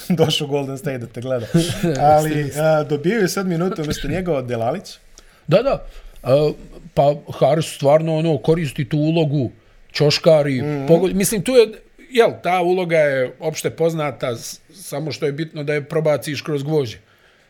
[0.08, 1.46] došao Golden State da te gleda.
[2.14, 4.98] Ali a, dobio je sad minutu umjesto njega od Delalić.
[5.46, 5.86] Da, da.
[6.22, 6.54] Uh,
[6.94, 9.50] pa Harris stvarno ono koristi tu ulogu
[9.92, 10.62] čoškari.
[10.62, 10.64] Mm.
[10.64, 10.88] -hmm.
[10.88, 11.14] pogod...
[11.16, 11.68] Mislim, tu je,
[12.10, 14.36] jel, ta uloga je opšte poznata,
[14.74, 16.98] samo što je bitno da je probaciš kroz gvožđe.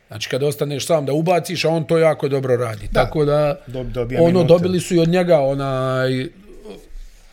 [0.09, 2.89] Znači, kad ostaneš sam da ubaciš, a on to jako dobro radi.
[2.93, 3.05] Da.
[3.05, 4.49] Tako da, Dob- ono, minute.
[4.49, 6.27] dobili su i od njega onaj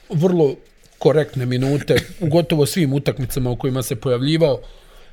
[0.09, 0.55] vrlo
[0.97, 4.59] korektne minute u gotovo svim utakmicama u kojima se pojavljivao.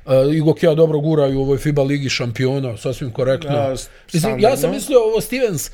[0.05, 3.55] Uh, Igo Kea dobro guraju u ovoj FIBA ligi šampiona, sasvim korektno.
[3.55, 3.75] Ja,
[4.13, 5.71] Mislim, ja sam mislio ovo Stevens, e,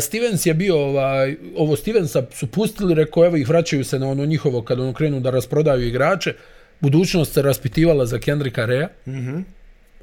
[0.00, 4.26] Stevens je bio, ovaj, ovo Stevensa su pustili, rekao, evo ih vraćaju se na ono
[4.26, 6.34] njihovo, kad ono krenu da rasprodaju igrače.
[6.80, 9.10] Budućnost se raspitivala za Kendricka Rea, mm.
[9.10, 9.42] -hmm.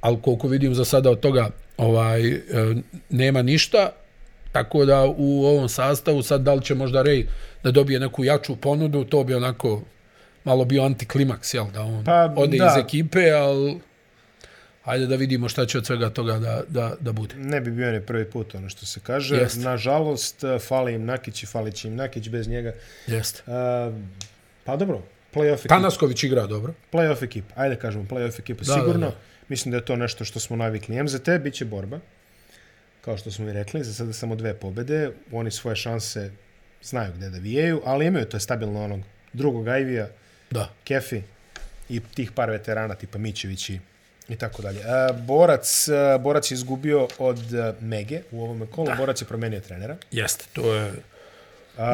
[0.01, 2.41] ali koliko vidim za sada od toga ovaj e,
[3.09, 3.91] nema ništa,
[4.51, 7.27] tako da u ovom sastavu sad da li će možda Rej
[7.63, 9.81] da dobije neku jaču ponudu, to bi onako
[10.43, 12.65] malo bio antiklimaks, jel, da on Pa, ode da.
[12.65, 13.79] iz ekipe, ali
[14.89, 17.35] hajde da vidimo šta će od svega toga da, da, da bude.
[17.35, 19.35] Ne bi bio ni prvi put, ono što se kaže.
[19.35, 19.59] Jeste.
[19.59, 22.73] Nažalost, fali im Nakić i falit će im Nakić bez njega.
[23.07, 23.43] Jeste.
[23.47, 23.91] A,
[24.63, 25.75] pa dobro, Playoff ekipa.
[25.75, 26.73] Tanasković igra dobro.
[26.91, 27.53] Playoff ekipa.
[27.55, 28.63] Ajde kažemo, playoff ekipa.
[28.63, 29.05] Da, Sigurno.
[29.05, 29.15] da, da.
[29.47, 31.03] Mislim da je to nešto što smo navikli.
[31.03, 31.99] MZT bit će borba.
[33.01, 35.11] Kao što smo i rekli, za sada samo dve pobede.
[35.31, 36.31] Oni svoje šanse
[36.83, 38.99] znaju gde da vijaju, ali imaju to je stabilno onog
[39.33, 40.07] drugog Ajvija,
[40.51, 40.69] Da.
[40.83, 41.21] Kefi
[41.89, 43.79] i tih par veterana tipa Mićević i,
[44.29, 44.79] i tako dalje.
[44.79, 48.87] E, borac, e, borac je izgubio od e, Mege u ovome kolu.
[48.87, 48.95] Da.
[48.95, 49.97] Borac je promenio trenera.
[50.11, 50.93] Jeste, to je...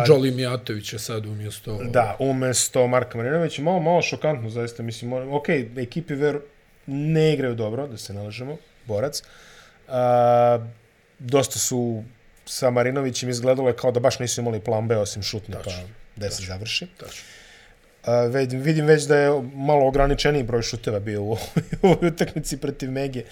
[0.08, 1.80] Joli Mijatović je sad umjesto...
[1.84, 3.62] Da, umesto Marka Marinovića.
[3.62, 4.84] Malo, malo šokantno, zaista.
[4.84, 6.40] Mislim, ok, ekipi ver
[6.86, 9.24] ne igraju dobro, da se nalažemo, borac.
[9.88, 10.60] A,
[11.20, 12.04] dosta su
[12.46, 15.72] sa Marinovićem izgledalo je kao da baš nisu imali plan B osim šutne, pa
[16.16, 16.88] da se završi.
[16.98, 17.24] Tačno.
[18.06, 21.38] A, vidim već da je malo ograničeniji broj šuteva bio u
[21.82, 23.24] ovoj utakmici protiv Mege,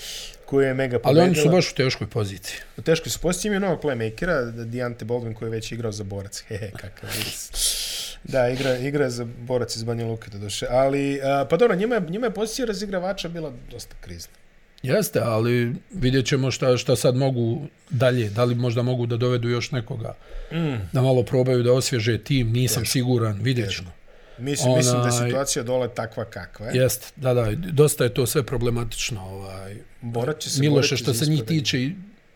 [0.45, 1.23] koju je Mega pobedila.
[1.23, 2.57] Ali oni su baš u teškoj poziciji.
[2.77, 6.43] U teškoj su poziciji, imaju novog playmakera, Diante Baldwin, koji je već igrao za borac.
[6.47, 7.49] Hehe, kakav vis.
[8.23, 10.65] Da, igra, igra za borac iz Banja Luke, do duše.
[10.69, 14.33] Ali, a, pa dobro, njima je, njima je pozicija razigravača bila dosta krizna.
[14.83, 18.29] Jeste, ali vidjet ćemo šta, šta sad mogu dalje.
[18.29, 20.13] Da li možda mogu da dovedu još nekoga.
[20.51, 20.75] Mm.
[20.93, 22.91] Da malo probaju da osvježe tim, nisam Teško.
[22.91, 23.91] siguran, vidjet ćemo.
[24.37, 26.81] Mislim, Onaj, mislim da je situacija dole takva kakva je.
[26.81, 29.21] Jeste, da, da, dosta je to sve problematično.
[29.21, 29.75] Ovaj.
[30.01, 31.89] Borat će se Miloše, što se njih tiče,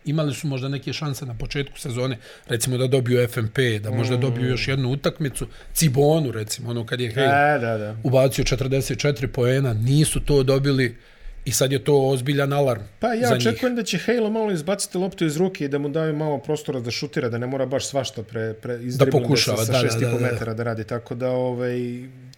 [0.04, 4.20] imali su možda neke šanse na početku sezone, recimo da dobiju FMP, da možda mm.
[4.20, 7.96] dobiju još jednu utakmicu, Cibonu recimo, ono kad je Hale da, da.
[8.02, 10.96] ubacio 44 poena, nisu to dobili
[11.44, 15.24] i sad je to ozbiljan alarm Pa ja očekujem da će Halo malo izbaciti loptu
[15.24, 18.22] iz ruke i da mu daju malo prostora da šutira, da ne mora baš svašta
[18.22, 21.78] pre, pre da pokušava, sa, sa da, da, da, metara da radi, tako da ovaj,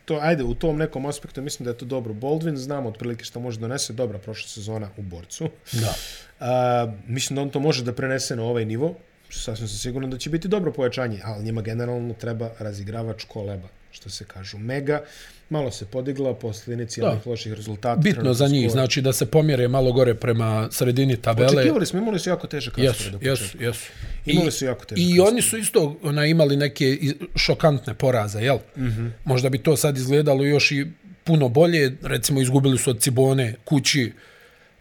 [0.05, 2.15] to, ajde, u tom nekom aspektu mislim da je to dobro.
[2.15, 5.49] Baldwin znamo otprilike što može donese dobra prošla sezona u borcu.
[5.73, 5.95] Da.
[6.41, 8.95] A, mislim da on to može da prenese na ovaj nivo,
[9.31, 14.11] sasvim sam siguran da će biti dobro pojačanje, ali njima generalno treba razigravač koleba, što
[14.11, 14.59] se kažu.
[14.59, 15.03] Mega,
[15.51, 17.31] malo se podigla posle inicijalnih da.
[17.31, 18.01] loših rezultata.
[18.01, 18.73] Bitno za njih, skoro.
[18.73, 21.49] znači da se pomjere malo gore prema sredini tabele.
[21.49, 23.23] Očekivali smo, imali su jako težak raspored.
[23.23, 23.91] Jesu, jesu, jesu.
[24.27, 25.33] Imali su jako težak I raspored.
[25.33, 26.99] oni su isto ona, imali neke
[27.37, 28.59] šokantne poraze, jel?
[28.77, 29.11] Mm -hmm.
[29.25, 30.87] Možda bi to sad izgledalo još i
[31.25, 31.97] puno bolje.
[32.03, 34.13] Recimo, izgubili su od Cibone kući,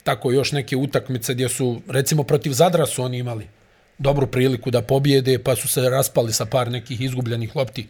[0.04, 3.48] tako još neke utakmice gdje su, recimo, protiv Zadra su oni imali
[3.98, 7.88] dobru priliku da pobjede, pa su se raspali sa par nekih izgubljenih lopti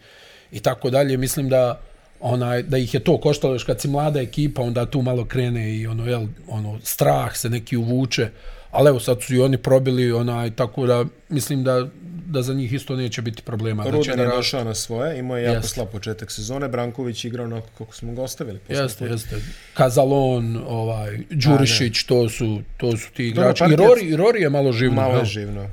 [0.52, 1.16] i tako dalje.
[1.16, 1.80] Mislim da
[2.20, 5.76] onaj da ih je to koštalo još kad si mlada ekipa, onda tu malo krene
[5.76, 8.28] i ono jel, ono strah se neki uvuče.
[8.70, 11.86] Ali evo sad su i oni probili onaj tako da mislim da
[12.30, 13.84] da za njih isto neće biti problema.
[13.84, 17.46] Rudan da će je došao na svoje, imao je jako slab početak sezone, Branković igrao
[17.46, 18.60] onako kako smo ga ostavili.
[18.68, 19.36] Jeste, jeste.
[19.74, 23.64] Kazalon, ovaj, Đurišić, to su, to su ti igrači.
[23.72, 25.02] I Rori, I Rori je malo živno.
[25.02, 25.66] Malo je živno.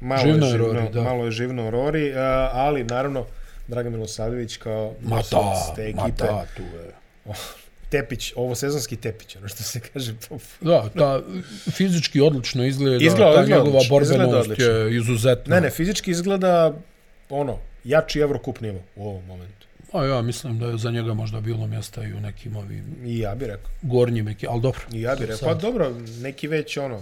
[0.00, 1.02] Malo živno je živno, Rori, da.
[1.02, 2.12] malo je živno Rori,
[2.52, 3.26] ali naravno
[3.68, 6.02] Dragan Milosavljević kao ma ta, te ekipe.
[6.02, 7.34] Ma ta, tu je.
[7.90, 10.14] Tepić, ovo sezonski Tepić, ono što se kaže.
[10.60, 11.22] da, ta
[11.70, 15.54] fizički odlično izgleda, izgleda ta izgleda njegova odlično, borbenost izgleda je izuzetna.
[15.54, 16.74] Ne, ne, fizički izgleda
[17.30, 19.66] ono, jači Evrokup nivo u ovom momentu.
[19.92, 22.84] A ja mislim da je za njega možda bilo mjesta i u nekim ovim...
[23.04, 23.70] I ja bih rekao.
[23.82, 24.80] Gornjim, ali dobro.
[24.92, 25.48] I ja bih rekao.
[25.48, 27.00] Pa dobro, neki već ono,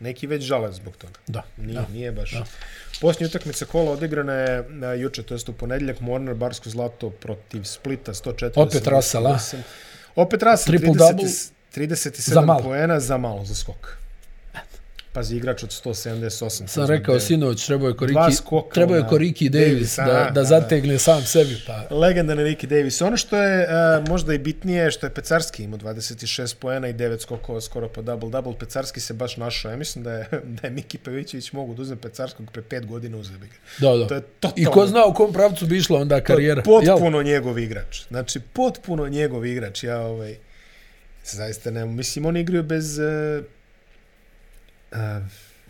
[0.00, 1.18] neki već žale zbog toga.
[1.26, 1.42] Da.
[1.56, 1.86] Nije, da.
[1.92, 2.32] nije baš.
[2.32, 2.44] Da.
[3.00, 7.64] Posljednja utakmica kola odigrana je na juče, to jest u ponedjeljak, Mornar Barsko zlato protiv
[7.64, 8.50] Splita 104.
[8.54, 9.38] Opet Rasala.
[10.16, 13.98] Opet Rasala 30, 37 poena za malo za skok.
[15.16, 16.66] Pazi, igrač od 178.
[16.66, 18.36] Sam rekao, sinoć, trebao je Koriki,
[18.74, 21.56] trebao je Koriki Davis, Davis da, da zategne sam sebi.
[21.66, 21.96] Pa.
[21.96, 23.02] Legendarni Ricky Davis.
[23.02, 27.22] Ono što je uh, možda i bitnije, što je Pecarski imao 26 poena i 9
[27.22, 28.58] skokova skoro po double-double.
[28.58, 29.70] Pecarski se baš našao.
[29.70, 30.28] Ja mislim da je,
[30.60, 33.56] da je Miki Pavićević mogu da uzme Pecarskog pre 5 godina uzeti ga.
[33.78, 34.06] Da, da.
[34.06, 36.62] To je totalno, I ko zna u kom pravcu bi išla onda karijera.
[36.62, 37.26] Potpuno Jel?
[37.26, 38.02] njegov igrač.
[38.08, 39.84] Znači, potpuno njegov igrač.
[39.84, 40.36] Ja ovaj,
[41.24, 42.98] zaista ne, mislim, oni igraju bez...
[42.98, 43.55] Uh,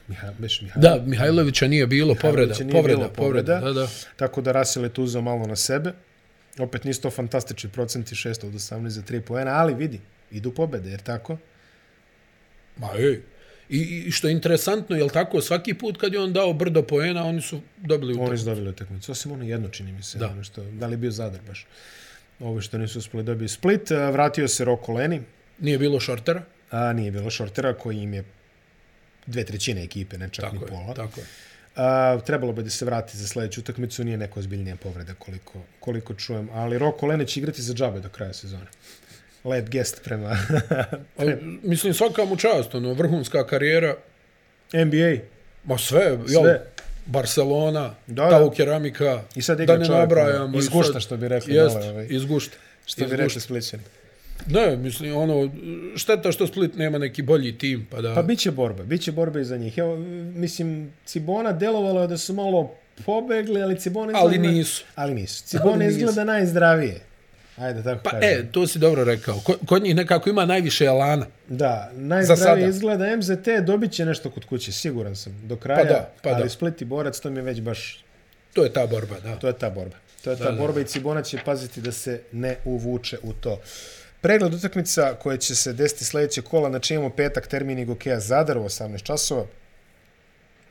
[0.09, 0.61] Miha, Mihajlović.
[0.77, 3.73] Da, Mihajlovića nije bilo povreda, nije povreda, bilo povreda, povreda.
[3.73, 3.89] Da, da.
[4.17, 5.93] Tako da Rasil je tu uzeo malo na sebe.
[6.59, 10.01] Opet nisu to fantastični procenti, 6 od 18 za 3 poena, ali vidi,
[10.31, 11.37] idu pobede, jer tako?
[12.77, 13.21] Ma ej,
[13.69, 16.83] I, I što je interesantno, je li tako, svaki put kad je on dao brdo
[16.83, 18.31] poena, oni su dobili utakmicu.
[18.31, 19.13] Oni su dobili utakmicu.
[19.13, 20.19] Osim ono jedno čini mi se.
[20.19, 20.29] Da.
[20.29, 21.67] Ono što, da li je bio Zadar baš?
[22.41, 23.91] Ovo što nisu uspeli dobiti split.
[23.91, 25.23] Vratio se Roko Leni.
[25.59, 26.43] Nije bilo šortera?
[26.71, 28.25] A, nije bilo šortera koji im je
[29.27, 30.89] dve trećine ekipe, ne čak tako ni pola.
[30.89, 31.27] Je, tako je.
[31.77, 36.15] Uh, trebalo bi da se vrati za sljedeću utakmicu, nije neko ozbiljnija povreda koliko, koliko
[36.15, 38.67] čujem, ali Roko Lene će igrati za džabe do kraja sezone.
[39.45, 40.37] Led guest prema...
[41.17, 41.37] prema.
[41.63, 43.97] Mislim, svaka mu čast, ono, vrhunska karijera.
[44.73, 45.23] NBA.
[45.65, 46.35] Ma sve, sve.
[46.35, 46.59] Jel,
[47.07, 50.59] Barcelona, da, Tau Keramika, I sad da ne nabrajamo.
[50.59, 51.55] Izgušta, što bi rekli.
[51.55, 52.07] Jest, ovaj.
[52.11, 52.57] izgušta.
[52.87, 53.83] Što bi Izgušt- rekli Splićani.
[54.47, 55.51] Ne, mislim, ono,
[55.97, 58.15] šteta što Split nema neki bolji tim, pa da...
[58.15, 59.79] Pa bit će borba, bit će borba i za njih.
[59.79, 59.97] Evo,
[60.35, 62.75] mislim, Cibona delovalo je da su malo
[63.07, 64.27] pobegli, ali Cibona izgleda...
[64.27, 64.85] Ali nisu.
[64.95, 65.45] Ali nisu.
[65.49, 65.97] Cibona Ali nisu.
[65.99, 67.01] izgleda najzdravije.
[67.57, 68.29] Ajde, tako Pa, kažem.
[68.31, 69.35] e, to si dobro rekao.
[69.37, 71.27] Ko- Kod njih nekako ima najviše alana.
[71.49, 73.31] Da, najzdravije izgleda MZT,
[73.63, 75.79] dobit će nešto kod kuće, siguran sam, do kraja.
[75.79, 76.49] Pa da, pa ali da.
[76.49, 78.05] Split i Borac, to mi je već baš,
[78.53, 79.37] To je ta borba, da.
[79.37, 79.97] to je ta borba.
[80.25, 83.33] To je ta Da, da, borba i Cibona će paziti da se ne uvuče u
[83.33, 83.61] to.
[84.27, 88.63] Pregled utakmica koje će se desiti sljedeće kola, znači imamo petak termin Igokeja Zadar u
[88.63, 89.47] 18 časova.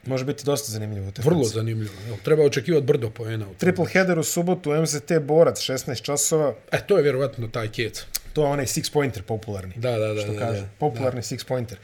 [0.05, 1.07] Može biti dosta zanimljivo.
[1.07, 1.29] utakmica.
[1.29, 1.93] Vrlo zanimljivo.
[2.07, 3.45] Jel, treba očekivati brdo poena.
[3.45, 3.57] tome.
[3.57, 6.55] Triple header u subotu, MZT Borac, 16 časova.
[6.71, 8.05] E, to je vjerovatno taj kec.
[8.33, 9.73] To je onaj six pointer popularni.
[9.75, 10.21] Da, da, da.
[10.21, 10.61] što da, kaže.
[10.61, 10.67] da.
[10.79, 11.77] Popularni six pointer.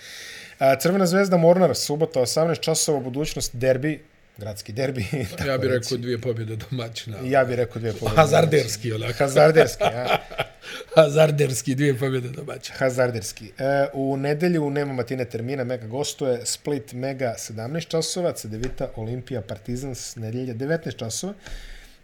[0.60, 4.04] A, Crvena zvezda Mornar, subota, 18 časova, budućnost derbi,
[4.38, 5.06] gradski derbi.
[5.48, 7.18] Ja bih rekao dvije pobjede domaćina.
[7.24, 8.16] Ja bih rekao dvije pobjede.
[8.16, 9.14] Hazarderski, onako.
[9.18, 10.18] Hazarderski, ja.
[10.96, 12.78] Hazarderski, dvije pobjede domaćina.
[12.78, 13.52] Hazarderski.
[13.58, 20.16] E, u nedelju nema matine termina, Mega gostuje Split Mega 17 časova, Cedevita Olimpija Partizans
[20.16, 21.34] nedelja 19 časova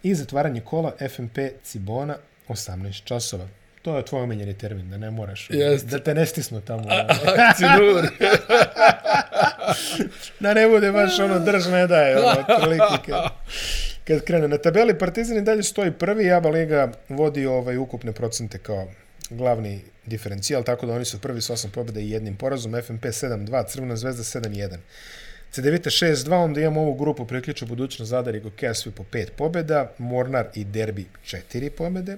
[0.03, 2.17] i zatvaranje kola FMP Cibona
[2.47, 3.47] 18 časova.
[3.87, 5.49] To je tvoj omenjeni termin, da ne moraš.
[5.49, 5.87] Jeste.
[5.87, 6.83] Da te ne stisnu tamo.
[7.49, 8.03] Akcidur.
[10.43, 12.45] da ne bude baš ono drž ne daje, ono,
[13.05, 13.31] kad,
[14.03, 14.47] kad krene.
[14.47, 18.87] Na tabeli Partizan i dalje stoji prvi, Jaba Liga vodi ovaj ukupne procente kao
[19.29, 23.67] glavni diferencijal, tako da oni su prvi s osam pobjeda i jednim porazom, FNP 7-2,
[23.67, 24.77] Crvena zvezda 7-1.
[25.51, 29.91] CDVita 6-2, onda imamo ovu grupu priključu budućnost Zadar i Gokeja svi po 5 pobjeda,
[29.97, 32.17] Mornar i Derbi 4 pobjede,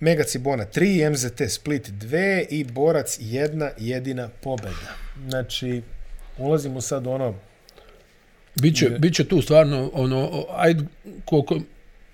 [0.00, 0.80] Mega Cibona 3,
[1.10, 2.16] MZT Split 2
[2.50, 4.94] i Borac jedna jedina pobjeda.
[5.28, 5.82] Znači,
[6.38, 7.34] ulazimo sad ono
[8.54, 10.84] Biće, biće tu stvarno, ono, ajde,
[11.24, 11.60] koliko,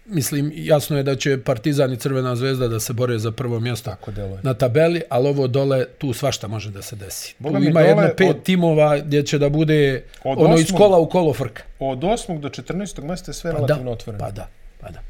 [0.06, 3.90] mislim, jasno je da će Partizan i Crvena zvezda da se bore za prvo mjesto
[3.90, 4.40] tako deluje.
[4.42, 7.34] na tabeli, ali ovo dole, tu svašta može da se desi.
[7.38, 10.60] Boga tu ima dole jedno pet od- timova gdje će da bude Od ono iz
[10.62, 11.62] osmog- kola u kolo frka.
[11.78, 12.40] Od 8.
[12.40, 12.72] do 14.
[13.00, 14.24] mjesta je sve Pa relativno da, otvoreno.
[14.24, 14.48] pa da,
[14.80, 15.00] pa da.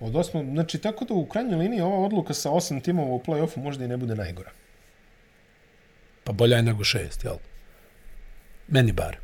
[0.00, 0.52] Od 8.
[0.52, 3.88] Znači, tako da u krajnjoj liniji ova odluka sa 8 timova u play-offu možda i
[3.88, 4.50] ne bude najgora.
[6.24, 7.36] Pa bolja je nego šest, jel?
[8.68, 9.16] Meni bar.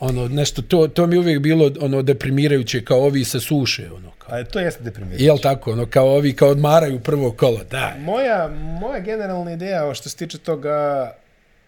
[0.00, 4.10] Ono, nešto, to, to mi je uvijek bilo ono deprimirajuće, kao ovi se suše, ono,
[4.18, 4.38] kao.
[4.38, 5.24] A to jeste deprimirano.
[5.24, 7.94] Jel tako, ono, kao ovi kao odmaraju prvo kolo, da.
[7.98, 8.48] Moja,
[8.80, 11.10] moja generalna ideja što se tiče toga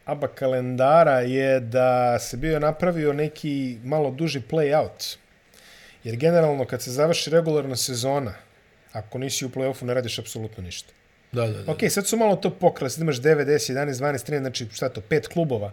[0.05, 5.17] ABA kalendara je da se bio napravio neki malo duži play-out.
[6.05, 8.35] Jer generalno kad se završi regularna sezona,
[8.93, 10.93] ako nisi u play-offu ne radiš apsolutno ništa.
[11.33, 11.73] Da, da, da.
[11.73, 14.89] Ok, sad su malo to pokrali, sad imaš 9, 10, 11, 12, 13, znači šta
[14.89, 15.73] to, pet klubova.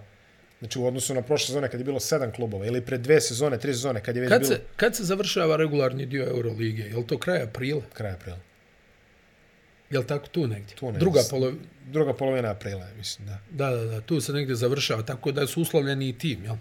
[0.60, 3.60] Znači u odnosu na prošle sezone kad je bilo sedam klubova ili pre dve sezone,
[3.60, 6.84] tri sezone kad je već Kad bilo se, kad se završava regularni dio Eurolige?
[6.84, 7.82] Je li to kraj aprila?
[7.94, 8.38] kraj aprila.
[9.90, 10.76] Je li tako tu negdje?
[10.76, 11.00] Tu negdje.
[11.00, 11.60] Druga polovina.
[11.86, 13.38] Druga polovina aprila, mislim, da.
[13.52, 16.56] Da, da, da, tu se negdje završava, tako da su uslovljeni i tim, jel?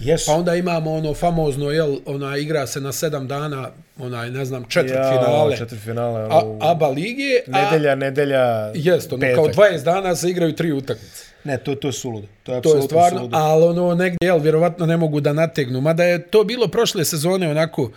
[0.00, 0.26] Jesu.
[0.26, 4.64] Pa onda imamo ono famozno, jel, ona igra se na sedam dana, onaj, ne znam,
[4.64, 5.56] četvrt finale.
[5.56, 6.28] Četvrt finale.
[6.30, 9.34] A, u- ABA lige, a Nedelja, nedelja, jest, ono, petak.
[9.36, 11.24] kao 20 dana se igraju tri utakmice.
[11.44, 12.26] Ne, to, to je suludo.
[12.42, 13.36] To je To je stvarno, suludo.
[13.36, 15.80] ali ono negdje, jel, vjerovatno ne mogu da nategnu.
[15.80, 17.90] Mada je to bilo prošle sezone onako,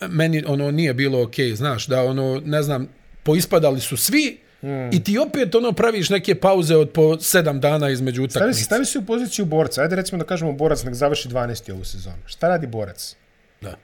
[0.00, 2.88] meni ono nije bilo okej, okay, znaš, da ono, ne znam,
[3.24, 4.88] poispadali su svi mm.
[4.92, 8.64] i ti opet ono praviš neke pauze od po sedam dana između Stavi se, utakmica.
[8.64, 9.82] stavi se u poziciju borca.
[9.82, 11.72] Ajde recimo da kažemo borac nek završi 12.
[11.72, 12.22] ovu sezonu.
[12.26, 13.16] Šta radi borac?
[13.60, 13.76] Da.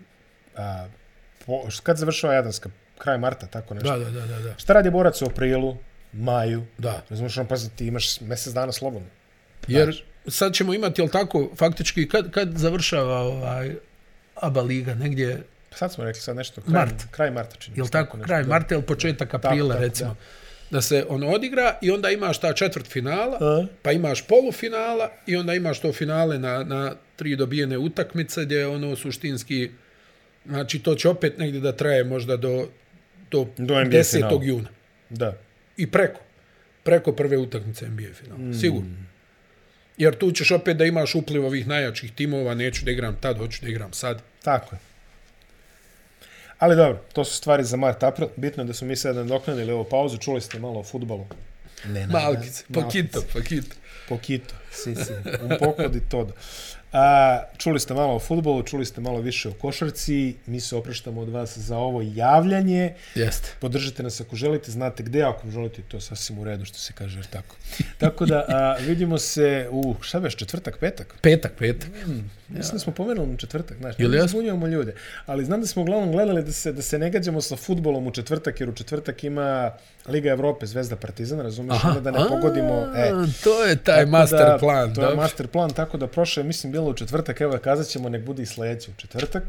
[0.57, 0.86] A,
[1.47, 2.70] po, kad završava Jadranska?
[2.99, 3.99] Kraj marta, tako nešto.
[3.99, 4.55] Da, da, da, da.
[4.59, 5.76] Šta radi borac u aprilu,
[6.12, 6.66] maju?
[6.78, 7.03] da.
[7.11, 9.09] Razumiješ, on pazi, ti imaš mjesec dana slobodno.
[9.68, 13.74] Jer sad ćemo imati, jel tako, faktički, kad, kad završava ovaj
[14.34, 16.61] ABA liga, negdje, Pa Sad smo rekli sad nešto.
[16.61, 16.95] Kraj, Mart.
[17.11, 17.77] Kraj marta čini.
[17.77, 18.49] jel se, tako, nešto, kraj da.
[18.49, 20.16] marta ili početak aprila, tako, recimo.
[20.71, 20.81] Da.
[20.81, 23.66] se ono odigra i onda imaš ta četvrt finala, A?
[23.83, 28.97] pa imaš polufinala i onda imaš to finale na, na tri dobijene utakmice gdje ono
[28.97, 29.71] suštinski,
[30.47, 32.68] znači to će opet negdje da traje možda do,
[33.31, 34.12] do, Do NBA 10.
[34.16, 34.41] finala.
[34.45, 34.68] juna.
[35.11, 35.37] Da.
[35.77, 36.21] I preko.
[36.83, 38.39] Preko prve utakmice NBA finala.
[38.41, 38.55] Mm.
[38.55, 38.91] Sigurno.
[39.97, 43.59] Jer tu ćeš opet da imaš upliv ovih najjačih timova, neću da igram tad, hoću
[43.62, 44.23] da igram sad.
[44.43, 44.89] Tako je.
[46.61, 48.29] Ali dobro, to su stvari za mart april.
[48.37, 50.19] Bitno je da smo mi sad nadoknadili ovu pauzu.
[50.19, 51.27] Čuli ste malo o futbalu.
[51.85, 53.77] Ne, ne, Malkice, ne, pakito, pakito.
[54.09, 56.33] Poquito, si, si, un poco di todo.
[56.93, 61.20] A, čuli ste malo o futbolu, čuli ste malo više o košarci, mi se opraštamo
[61.20, 62.95] od vas za ovo javljanje.
[63.14, 63.49] Jeste.
[63.61, 66.93] Podržite nas ako želite, znate gde, ako želite, to je sasvim u redu što se
[66.93, 67.57] kaže, jer tako.
[67.99, 71.14] Tako da, a, vidimo se u, šta veš, četvrtak, petak?
[71.20, 71.91] Petak, petak.
[72.05, 74.28] Hmm, mislim da smo pomenuli četvrtak, znaš, Jel ne jesmo?
[74.28, 74.95] zbunjujemo ljude.
[75.26, 78.11] Ali znam da smo uglavnom gledali da se, da se ne gađamo sa futbolom u
[78.11, 79.72] četvrtak, jer u četvrtak ima
[80.09, 82.86] Liga Evrope, Zvezda Partizan, razumiješ, onda da ne pogodimo.
[82.97, 83.12] E,
[83.45, 84.95] to je taj master da, plan.
[84.95, 88.24] To je master plan, tako da prošle, mislim, bilo u četvrtak, evo kazat ćemo, nek
[88.24, 89.43] bude i sljedeći u četvrtak.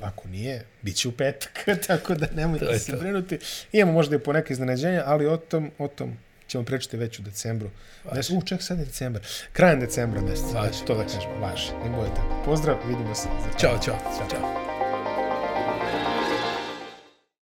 [0.00, 2.98] Ako nije, bit će u petak, tako da nemojte se to.
[2.98, 3.38] brinuti.
[3.72, 6.16] Imamo možda i po neke iznenađenja, ali o tom, o tom
[6.46, 7.70] ćemo pričati već u decembru.
[8.14, 9.22] Mes, u, ček, sad je decembar.
[9.52, 11.72] Krajem decembra mjeseca, Važi, Eto, to da kažemo, važi.
[11.84, 12.42] Ne tako.
[12.44, 13.28] Pozdrav, vidimo se.
[13.58, 13.98] Ćao, čao.
[14.30, 14.75] Ćao.